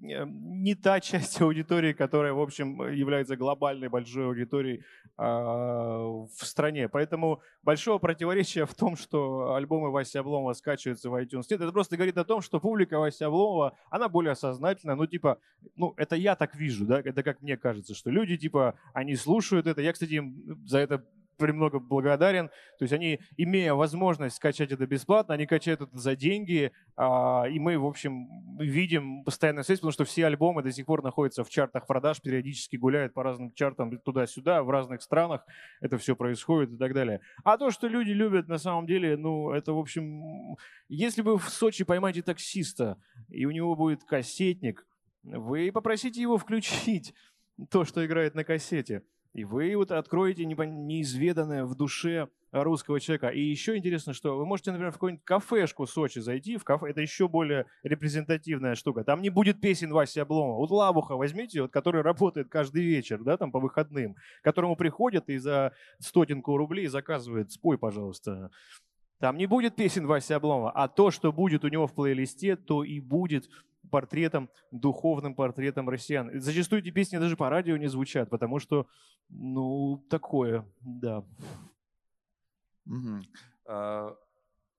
[0.02, 6.88] не та часть аудитории, которая, в общем, является глобальной большой аудиторией э, в стране.
[6.88, 11.46] Поэтому большого противоречия в том, что альбомы Васи Обломова скачиваются в iTunes.
[11.50, 14.96] Нет, это просто говорит о том, что публика Васи Обломова, она более сознательна.
[14.96, 15.40] Ну, типа,
[15.76, 19.68] ну, это я так вижу, да, это как мне кажется, что люди, типа, они слушают
[19.68, 19.82] это.
[19.82, 21.06] Я, кстати, им за это
[21.40, 22.50] премного благодарен.
[22.78, 27.58] То есть они, имея возможность скачать это бесплатно, они качают это за деньги, а, и
[27.60, 31.50] мы, в общем, видим постоянную связь, потому что все альбомы до сих пор находятся в
[31.50, 35.46] чартах продаж, периодически гуляют по разным чартам туда-сюда, в разных странах
[35.82, 37.22] это все происходит и так далее.
[37.44, 41.50] А то, что люди любят, на самом деле, ну, это, в общем, если вы в
[41.50, 44.86] Сочи поймаете таксиста, и у него будет кассетник,
[45.24, 47.14] вы попросите его включить
[47.70, 49.04] то, что играет на кассете.
[49.34, 53.28] И вы вот откроете неизведанное в душе русского человека.
[53.28, 56.90] И еще интересно, что вы можете, например, в какую-нибудь кафешку в Сочи зайти, в кафе,
[56.90, 59.04] это еще более репрезентативная штука.
[59.04, 60.58] Там не будет песен Васи Обломова.
[60.58, 65.30] Вот Лабуха возьмите, вот, который работает каждый вечер, да, там по выходным, к которому приходят
[65.30, 68.50] и за стотинку рублей заказывает, спой, пожалуйста.
[69.20, 72.84] Там не будет песен Васи Обломова, а то, что будет у него в плейлисте, то
[72.84, 73.50] и будет
[73.90, 76.40] портретом, духовным портретом россиян.
[76.40, 78.88] Зачастую эти песни даже по радио не звучат, потому что,
[79.30, 81.24] ну, такое, да.
[82.86, 83.22] Угу.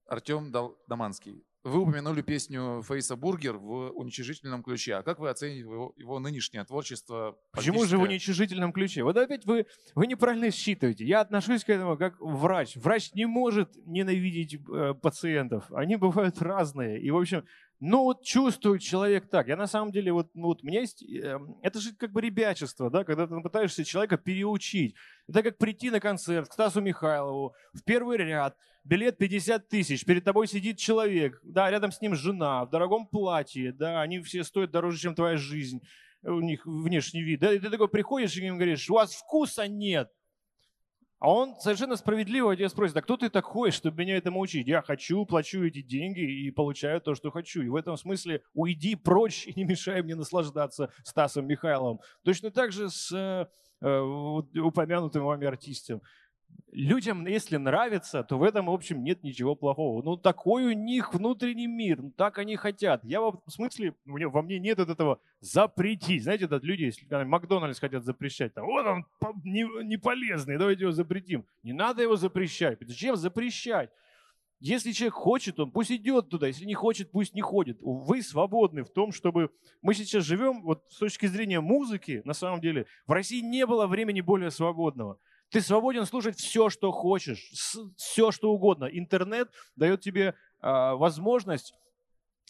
[0.07, 0.51] Артем
[0.87, 1.43] Даманский.
[1.63, 4.95] Вы упомянули песню Фейса Бургер в уничижительном ключе.
[4.95, 7.37] А как вы оцените его, его нынешнее творчество?
[7.51, 9.03] Почему же в уничижительном ключе?
[9.03, 11.05] Вот опять вы, вы неправильно считываете.
[11.05, 12.75] Я отношусь к этому как врач.
[12.77, 15.71] Врач не может ненавидеть э, пациентов.
[15.71, 16.99] Они бывают разные.
[16.99, 17.45] И, в общем,
[17.81, 19.49] ну вот чувствует человек так.
[19.49, 22.89] Я на самом деле, вот, ну, вот меня есть, э, это же как бы ребячество,
[22.89, 24.95] да, когда ты пытаешься человека переучить.
[25.27, 30.23] Это как прийти на концерт к Стасу Михайлову в первый ряд– билет 50 тысяч, перед
[30.23, 34.71] тобой сидит человек, да, рядом с ним жена, в дорогом платье, да, они все стоят
[34.71, 35.81] дороже, чем твоя жизнь,
[36.23, 39.67] у них внешний вид, да, и ты такой приходишь и им говоришь, у вас вкуса
[39.67, 40.11] нет,
[41.21, 44.67] а он совершенно справедливо тебя спросит, а кто ты такой, чтобы меня этому учить?
[44.67, 47.61] Я хочу, плачу эти деньги и получаю то, что хочу.
[47.61, 51.99] И в этом смысле уйди прочь и не мешай мне наслаждаться Стасом Михайловым.
[52.23, 53.45] Точно так же с э,
[53.81, 56.01] э упомянутым вами артистом
[56.71, 60.01] людям, если нравится, то в этом, в общем, нет ничего плохого.
[60.03, 63.03] Ну, такой у них внутренний мир, ну, так они хотят.
[63.03, 66.23] Я в смысле, во мне нет от этого запретить.
[66.23, 69.05] Знаете, это люди, если Макдональдс хотят запрещать, там, вот он
[69.43, 71.45] не, не полезный, давайте его запретим.
[71.63, 72.79] Не надо его запрещать.
[72.81, 73.89] Зачем запрещать?
[74.59, 76.45] Если человек хочет, он пусть идет туда.
[76.45, 77.79] Если не хочет, пусть не ходит.
[77.81, 79.49] Вы свободны в том, чтобы...
[79.81, 83.87] Мы сейчас живем, вот с точки зрения музыки, на самом деле, в России не было
[83.87, 85.17] времени более свободного.
[85.51, 87.51] Ты свободен слушать все, что хочешь,
[87.97, 88.85] все, что угодно.
[88.85, 91.73] Интернет дает тебе э, возможность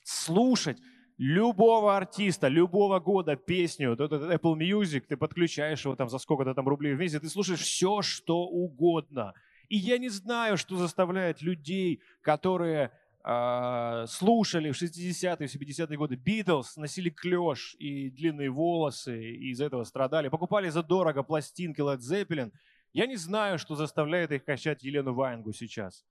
[0.04, 0.78] слушать
[1.18, 6.94] любого артиста, любого года песню, Apple Music, ты подключаешь его там за сколько-то там рублей
[6.94, 9.34] в месяц, ты слушаешь все, что угодно.
[9.68, 12.92] И я не знаю, что заставляет людей, которые
[13.24, 19.86] э, слушали в 60-е, 70-е годы Битлз, носили клеш и длинные волосы, и из-за этого
[19.86, 22.52] страдали, покупали задорого пластинки Led Zeppelin–
[22.94, 26.06] я не знаю, что заставляет их качать Елену Ваенгу сейчас.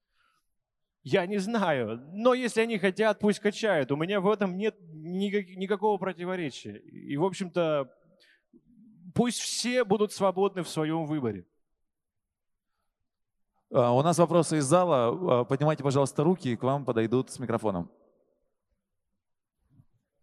[1.03, 2.01] Я не знаю.
[2.13, 3.91] Но если они хотят, пусть качают.
[3.91, 6.77] У меня в этом нет никак, никакого противоречия.
[6.77, 7.91] И, в общем-то,
[9.15, 11.47] пусть все будут свободны в своем выборе.
[13.73, 15.41] А, у нас вопросы из зала.
[15.41, 17.91] А, поднимайте, пожалуйста, руки, и к вам подойдут с микрофоном.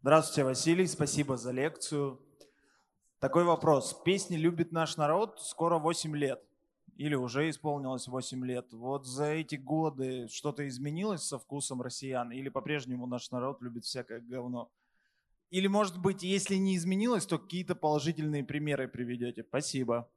[0.01, 0.85] Здравствуйте, Василий.
[0.87, 2.21] Спасибо за лекцию.
[3.19, 3.99] Такой вопрос.
[4.05, 6.46] Песни любит наш народ скоро 8 лет.
[6.97, 8.73] Или уже исполнилось 8 лет.
[8.73, 12.31] Вот за эти годы что-то изменилось со вкусом россиян?
[12.31, 14.71] Или по-прежнему наш народ любит всякое говно?
[15.51, 19.43] Или, может быть, если не изменилось, то какие-то положительные примеры приведете?
[19.47, 20.09] Спасибо.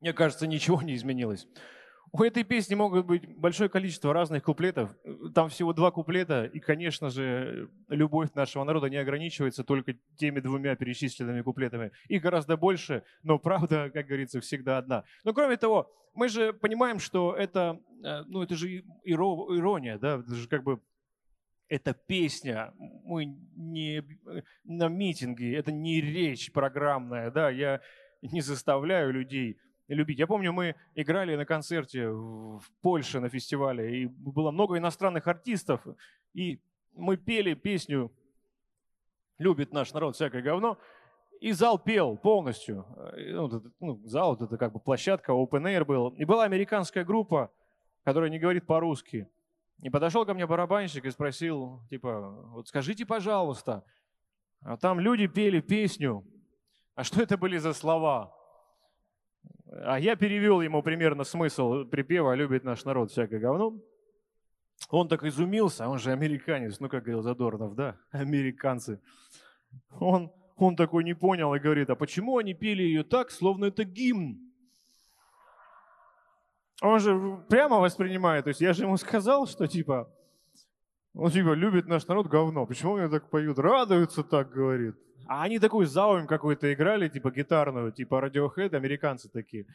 [0.00, 1.48] Мне кажется, ничего не изменилось.
[2.12, 4.90] У этой песни могут быть большое количество разных куплетов.
[5.34, 10.74] Там всего два куплета, и, конечно же, любовь нашего народа не ограничивается только теми двумя
[10.76, 11.92] перечисленными куплетами.
[12.08, 15.04] Их гораздо больше, но правда, как говорится, всегда одна.
[15.24, 20.34] Но кроме того, мы же понимаем, что это, э, ну, это же ирония, да, это
[20.34, 20.80] же как бы
[21.68, 22.72] это песня,
[23.04, 24.02] мы не
[24.64, 27.80] на митинге, это не речь программная, да, я
[28.22, 29.58] не заставляю людей
[29.94, 30.18] любить.
[30.18, 35.86] Я помню, мы играли на концерте в Польше на фестивале, и было много иностранных артистов,
[36.34, 36.60] и
[36.94, 38.12] мы пели песню
[39.38, 40.78] «Любит наш народ всякое говно»,
[41.40, 42.84] и зал пел полностью.
[43.80, 46.08] Ну, зал— это как бы площадка, open air был.
[46.10, 47.52] И была американская группа,
[48.02, 49.28] которая не говорит по-русски.
[49.80, 53.84] И подошел ко мне барабанщик и спросил, типа, вот скажите, пожалуйста,
[54.60, 56.24] а там люди пели песню,
[56.96, 58.34] а что это были за слова?
[59.70, 63.78] А я перевел ему примерно смысл припева «Любит наш народ всякое говно».
[64.90, 69.00] Он так изумился, он же американец, ну как говорил Задорнов, да, американцы.
[69.98, 73.84] Он, он такой не понял и говорит, а почему они пели ее так, словно это
[73.84, 74.38] гимн?
[76.80, 80.10] Он же прямо воспринимает, то есть я же ему сказал, что типа,
[81.14, 84.94] он типа любит наш народ говно, почему они так поют, радуются так, говорит.
[85.26, 89.66] А они такую заум какую-то играли, типа гитарную, типа Radiohead, американцы такие.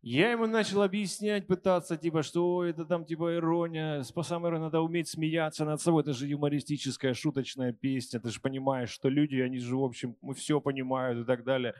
[0.00, 4.04] Я ему начал объяснять, пытаться, типа, что это там, типа, ирония.
[4.14, 6.02] По самой надо уметь смеяться над собой.
[6.02, 8.20] Это же юмористическая, шуточная песня.
[8.20, 11.74] Ты же понимаешь, что люди, они же, в общем, все понимают и так далее.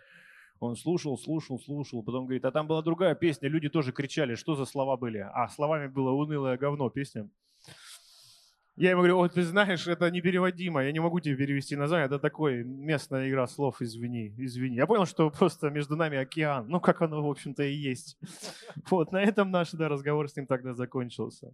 [0.59, 4.57] Он слушал, слушал, слушал, потом говорит, а там была другая песня, люди тоже кричали, что
[4.57, 5.18] за слова были?
[5.18, 7.30] А словами было унылое говно песня.
[8.78, 12.18] Я ему говорю, вот ты знаешь, это непереводимо, я не могу тебе перевести название, это
[12.20, 14.76] такой местная игра слов, извини, извини.
[14.76, 18.16] Я понял, что просто между нами океан, ну как оно, в общем-то, и есть.
[18.90, 21.52] Вот, на этом наш да, разговор с ним тогда закончился.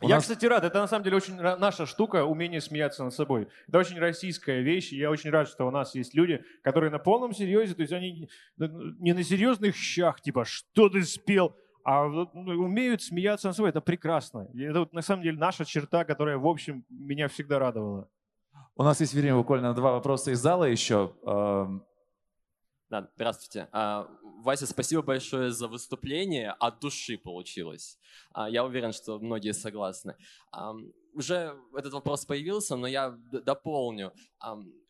[0.00, 0.62] У я, нас- кстати, рад.
[0.62, 3.48] Это на самом деле очень наша штука, умение смеяться над собой.
[3.66, 4.92] Это очень российская вещь.
[4.92, 7.92] и Я очень рад, что у нас есть люди, которые на полном серьезе, то есть
[7.92, 13.70] они не на серьезных щах, типа, что ты спел, а ну, умеют смеяться над собой.
[13.70, 14.48] Это прекрасно.
[14.54, 18.08] И это вот на самом деле наша черта, которая, в общем, меня всегда радовала.
[18.76, 21.12] У нас есть время буквально на два вопроса из зала еще.
[21.24, 21.84] Эм,
[22.90, 23.68] Да, здравствуйте.
[23.72, 24.08] А,
[24.42, 26.52] Вася, спасибо большое за выступление.
[26.52, 27.98] От души получилось.
[28.32, 30.14] А, Я уверен, что многие согласны.
[31.14, 34.12] Уже этот вопрос появился, но я дополню.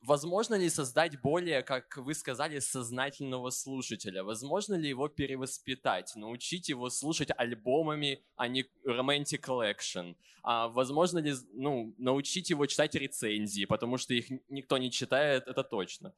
[0.02, 4.22] Возможно ли создать более, как вы сказали, сознательного слушателя?
[4.22, 10.16] Возможно ли его перевоспитать, научить его слушать альбомами, а не Romantic Collection?
[10.42, 15.64] А возможно ли ну, научить его читать рецензии, потому что их никто не читает, это
[15.64, 16.14] точно.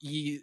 [0.00, 0.42] И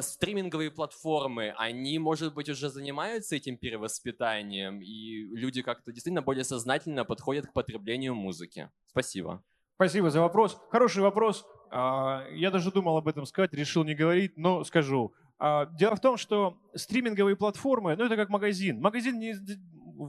[0.00, 4.97] стриминговые платформы, они, может быть, уже занимаются этим перевоспитанием, и
[5.32, 8.70] люди как-то действительно более сознательно подходят к потреблению музыки.
[8.86, 9.42] Спасибо.
[9.76, 10.60] Спасибо за вопрос.
[10.70, 11.46] Хороший вопрос.
[11.70, 15.12] А, Я даже думал об этом сказать, решил не говорить, но скажу.
[15.38, 18.80] А, Дело в том, что стриминговые платформы, ну это как магазин.
[18.80, 19.34] Магазин не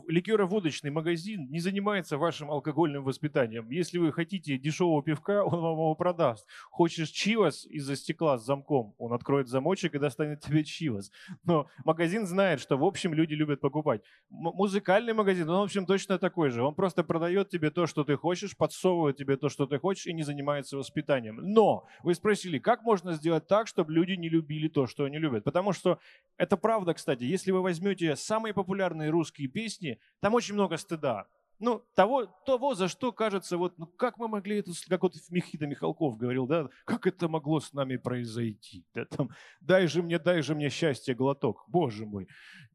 [0.07, 3.69] ликероводочный магазин не занимается вашим алкогольным воспитанием.
[3.69, 6.45] Если вы хотите дешевого пивка, он вам его продаст.
[6.69, 11.11] Хочешь чивас из-за стекла с замком, он откроет замочек и достанет тебе чивас.
[11.43, 14.01] Но магазин знает, что в общем люди любят покупать.
[14.31, 16.63] М- музыкальный магазин, он в общем точно такой же.
[16.63, 20.13] Он просто продает тебе то, что ты хочешь, подсовывает тебе то, что ты хочешь и
[20.13, 21.37] не занимается воспитанием.
[21.41, 25.43] Но вы спросили, как можно сделать так, чтобы люди не любили то, что они любят?
[25.43, 25.99] Потому что
[26.37, 27.23] это правда, кстати.
[27.23, 29.78] Если вы возьмете самые популярные русские песни,
[30.19, 31.27] там очень много стыда.
[31.59, 35.67] Ну, того, того, за что кажется, вот, ну, как мы могли это, как вот Михита
[35.67, 38.85] Михалков говорил, да, как это могло с нами произойти?
[38.93, 39.29] Да, там,
[39.59, 42.29] дай же мне, дай же мне счастье глоток, боже мой.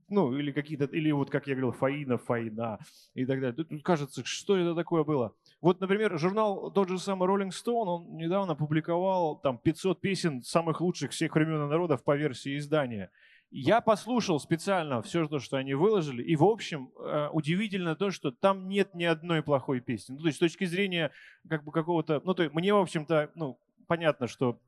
[0.08, 2.78] Ну, или какие-то, или вот, как я говорил, Фаина, Фаина
[3.14, 3.64] и так далее.
[3.64, 5.34] Тут кажется, что это такое было?
[5.62, 10.82] Вот, например, журнал тот же самый Rolling Stone, он недавно публиковал там 500 песен самых
[10.82, 13.10] лучших всех времен и народов по версии издания.
[13.50, 18.32] Я послушал специально все, то, что они выложили, и, в общем, э, удивительно то, что
[18.32, 20.14] там нет ни одной плохой песни.
[20.14, 21.12] Ну, то есть с точки зрения
[21.48, 22.20] как бы какого-то...
[22.24, 24.60] Ну, то есть мне, в общем-то, ну, понятно, что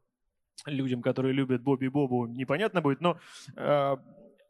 [0.66, 3.18] людям, которые любят Бобби Бобу, непонятно будет, но
[3.56, 3.96] э,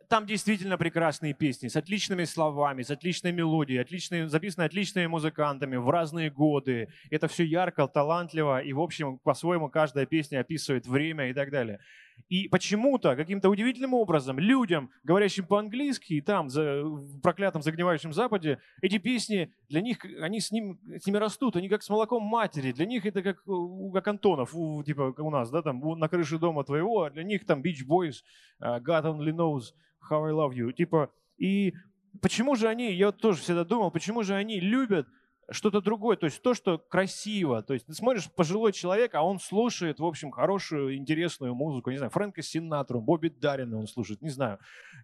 [0.08, 5.88] там действительно прекрасные песни с отличными словами, с отличной мелодией, отличные, записаны отличными музыкантами в
[5.90, 6.88] разные годы.
[7.10, 11.80] Это все ярко, талантливо, и, в общем, по-своему каждая песня описывает время и так далее.
[12.28, 18.58] И почему-то, каким-то удивительным образом, людям, говорящим по-английски, и там, за, в проклятом загнивающем Западе,
[18.82, 22.72] эти песни, для них, они с, ним, с ними растут, они как с молоком матери.
[22.72, 23.44] Для них это как,
[23.92, 27.46] как Антонов, у- типа у нас, да, там, на крыше дома твоего, а для них
[27.46, 28.22] там Beach Boys,
[28.60, 29.74] uh, God Only Knows
[30.10, 30.72] How I Love You.
[30.72, 31.74] Типа, и
[32.20, 35.06] почему же они, я тоже всегда думал, почему же они любят
[35.50, 37.62] что-то другое, то есть то, что красиво.
[37.62, 41.90] То есть ты смотришь, пожилой человек, а он слушает, в общем, хорошую, интересную музыку.
[41.90, 44.58] Не знаю, Фрэнка Синатру, Бобби Даррина он слушает, не знаю.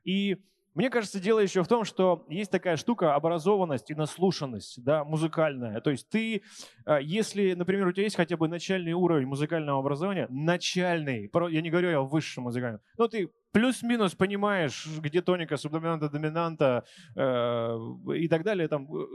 [0.04, 0.38] И
[0.74, 5.80] мне кажется, дело еще в том, что есть такая штука образованность и наслушанность, да, музыкальная.
[5.82, 6.42] То есть ты,
[6.86, 11.70] э, если, например, у тебя есть хотя бы начальный уровень музыкального образования, начальный, я не
[11.70, 16.84] говорю о высшем музыкальном, но ты плюс-минус понимаешь, где тоника, субдоминанта, доминанта
[17.16, 17.78] э,
[18.16, 19.06] и так далее, там, э,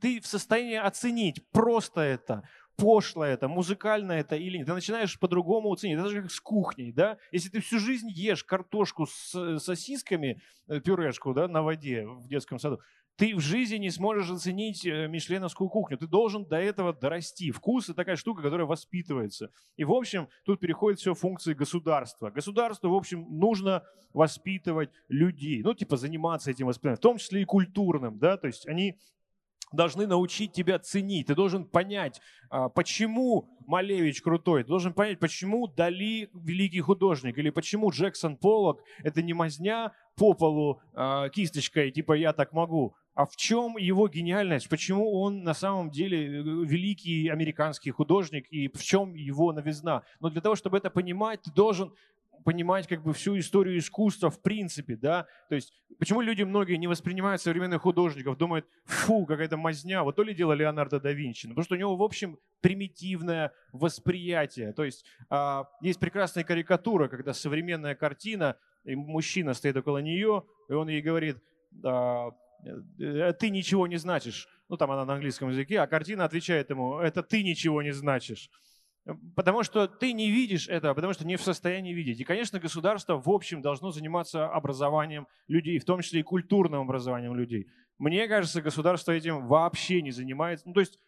[0.00, 2.42] ты в состоянии оценить, просто это,
[2.76, 4.66] пошло это, музыкально это или нет.
[4.66, 5.94] Ты начинаешь по-другому оценить.
[5.94, 7.18] Это даже как с кухней, да?
[7.32, 12.28] Если ты всю жизнь ешь картошку с э, сосисками, э, пюрешку, да, на воде в
[12.28, 12.78] детском саду,
[13.16, 15.98] ты в жизни не сможешь оценить э, мишленовскую кухню.
[15.98, 17.50] Ты должен до этого дорасти.
[17.50, 19.50] Вкус– это такая штука, которая воспитывается.
[19.76, 22.30] И, в общем, тут переходит все функции государства.
[22.30, 23.82] Государству, в общем, нужно
[24.14, 25.62] воспитывать людей.
[25.64, 28.96] Ну, типа заниматься этим воспитанием, в том числе и культурным, да, то есть они
[29.72, 31.26] должны научить тебя ценить.
[31.26, 32.20] Ты должен понять,
[32.50, 34.62] а, почему Малевич крутой.
[34.62, 37.38] Ты должен понять, почему Дали великий художник.
[37.38, 42.94] Или почему Джексон Поллок– это не мазня по полу а, кисточкой, типа «я так могу».
[43.14, 44.68] А в чем его гениальность?
[44.68, 50.04] Почему он на самом деле э, великий американский художник и в чем его новизна?
[50.20, 51.92] Но для того, чтобы это понимать, ты должен
[52.44, 56.86] понимать как бы всю историю искусства в принципе, да, то есть почему люди многие не
[56.86, 61.52] воспринимают современных художников, думают, фу, какая-то мазня, вот то ли дело Леонардо да Винчи, ну,
[61.52, 67.32] потому что у него, в общем, примитивное восприятие, то есть а, есть прекрасная карикатура, когда
[67.32, 71.38] современная картина, и мужчина стоит около нее, и он ей говорит,
[71.84, 72.30] а,
[72.98, 76.98] «Э, ты ничего не значишь, ну там она на английском языке, а картина отвечает ему,
[76.98, 78.50] это ты ничего не значишь.
[79.34, 82.20] Потому что ты не видишь этого, потому что не в состоянии видеть.
[82.20, 87.34] И, конечно, государство в общем должно заниматься образованием людей, в том числе и культурным образованием
[87.34, 87.68] людей.
[87.98, 90.68] Мне кажется, государство этим вообще не занимается.
[90.68, 90.98] Ну, то есть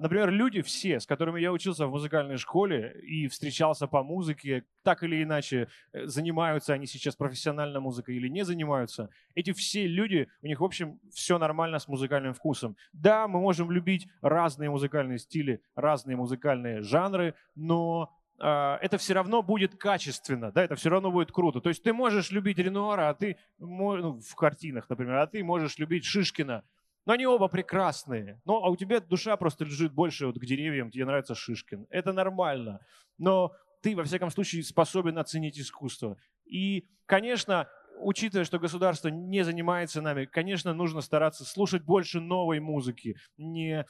[0.00, 5.04] например, люди все, с которыми я учился в музыкальной школе и встречался по музыке, так
[5.04, 10.46] или иначе, э, занимаются они сейчас профессионально музыкой или не занимаются, эти все люди, у
[10.46, 12.76] них, в общем, все нормально с музыкальным вкусом.
[12.92, 19.42] Да, мы можем любить разные музыкальные стили, разные музыкальные жанры, но а, это все равно
[19.42, 21.60] будет качественно, да, это все равно будет круто.
[21.60, 25.78] То есть ты можешь любить Ренуара, а ты, ну, в картинах, например, а ты можешь
[25.78, 26.64] любить Шишкина,
[27.10, 28.40] но они оба прекрасные.
[28.44, 31.88] Ну, а у тебя душа просто лежит больше вот к деревьям, тебе нравится Шишкин.
[31.90, 32.78] Это нормально.
[33.18, 33.50] Но
[33.82, 36.16] ты, во всяком случае, способен оценить искусство.
[36.44, 37.66] И, конечно,
[37.98, 43.84] учитывая, что государство не занимается нами, конечно, нужно стараться слушать больше новой музыки, не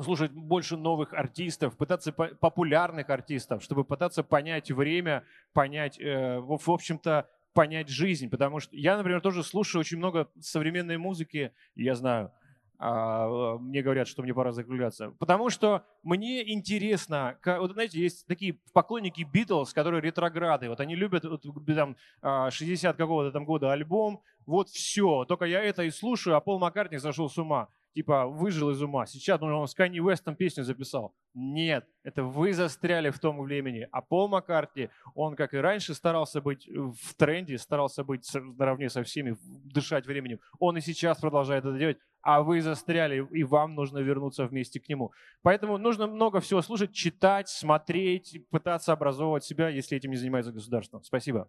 [0.00, 7.28] слушать больше новых артистов, пытаться популярных артистов, чтобы пытаться понять время, понять, э, в общем-то,
[7.52, 12.32] понять жизнь, потому что я, например, тоже слушаю очень много современной музыки, я знаю,
[12.78, 18.58] а, мне говорят, что мне пора закругляться, потому что мне интересно, вот знаете, есть такие
[18.72, 24.22] поклонники Битлз, которые ретрограды, вот они любят вот, там 60 а, какого-то там года альбом,
[24.46, 28.70] вот все, только я это и слушаю, а Пол Маккартни зашел с ума типа выжил
[28.70, 29.06] из ума.
[29.06, 31.14] Сейчас ну, он с Канни Уэстом песню записал.
[31.34, 33.88] Нет, это вы застряли в том времени.
[33.92, 39.02] А Пол Маккартни, он, как и раньше, старался быть в тренде, старался быть наравне со
[39.02, 40.40] всеми, дышать временем.
[40.58, 44.88] Он и сейчас продолжает это делать, а вы застряли, и вам нужно вернуться вместе к
[44.88, 45.12] нему.
[45.42, 51.00] Поэтому нужно много всего слушать, читать, смотреть, пытаться образовывать себя, если этим не занимается государство.
[51.02, 51.48] Спасибо.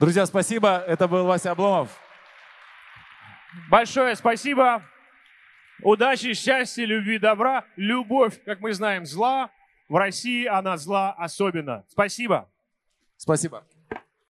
[0.00, 0.76] Друзья, спасибо.
[0.78, 1.96] Это был Вася Обломов.
[3.70, 4.82] Большое спасибо.
[5.82, 7.64] Удачи, счастья, любви, добра.
[7.76, 9.50] Любовь, как мы знаем, зла.
[9.88, 11.84] В России она зла особенно.
[11.88, 12.50] Спасибо.
[13.16, 13.64] Спасибо.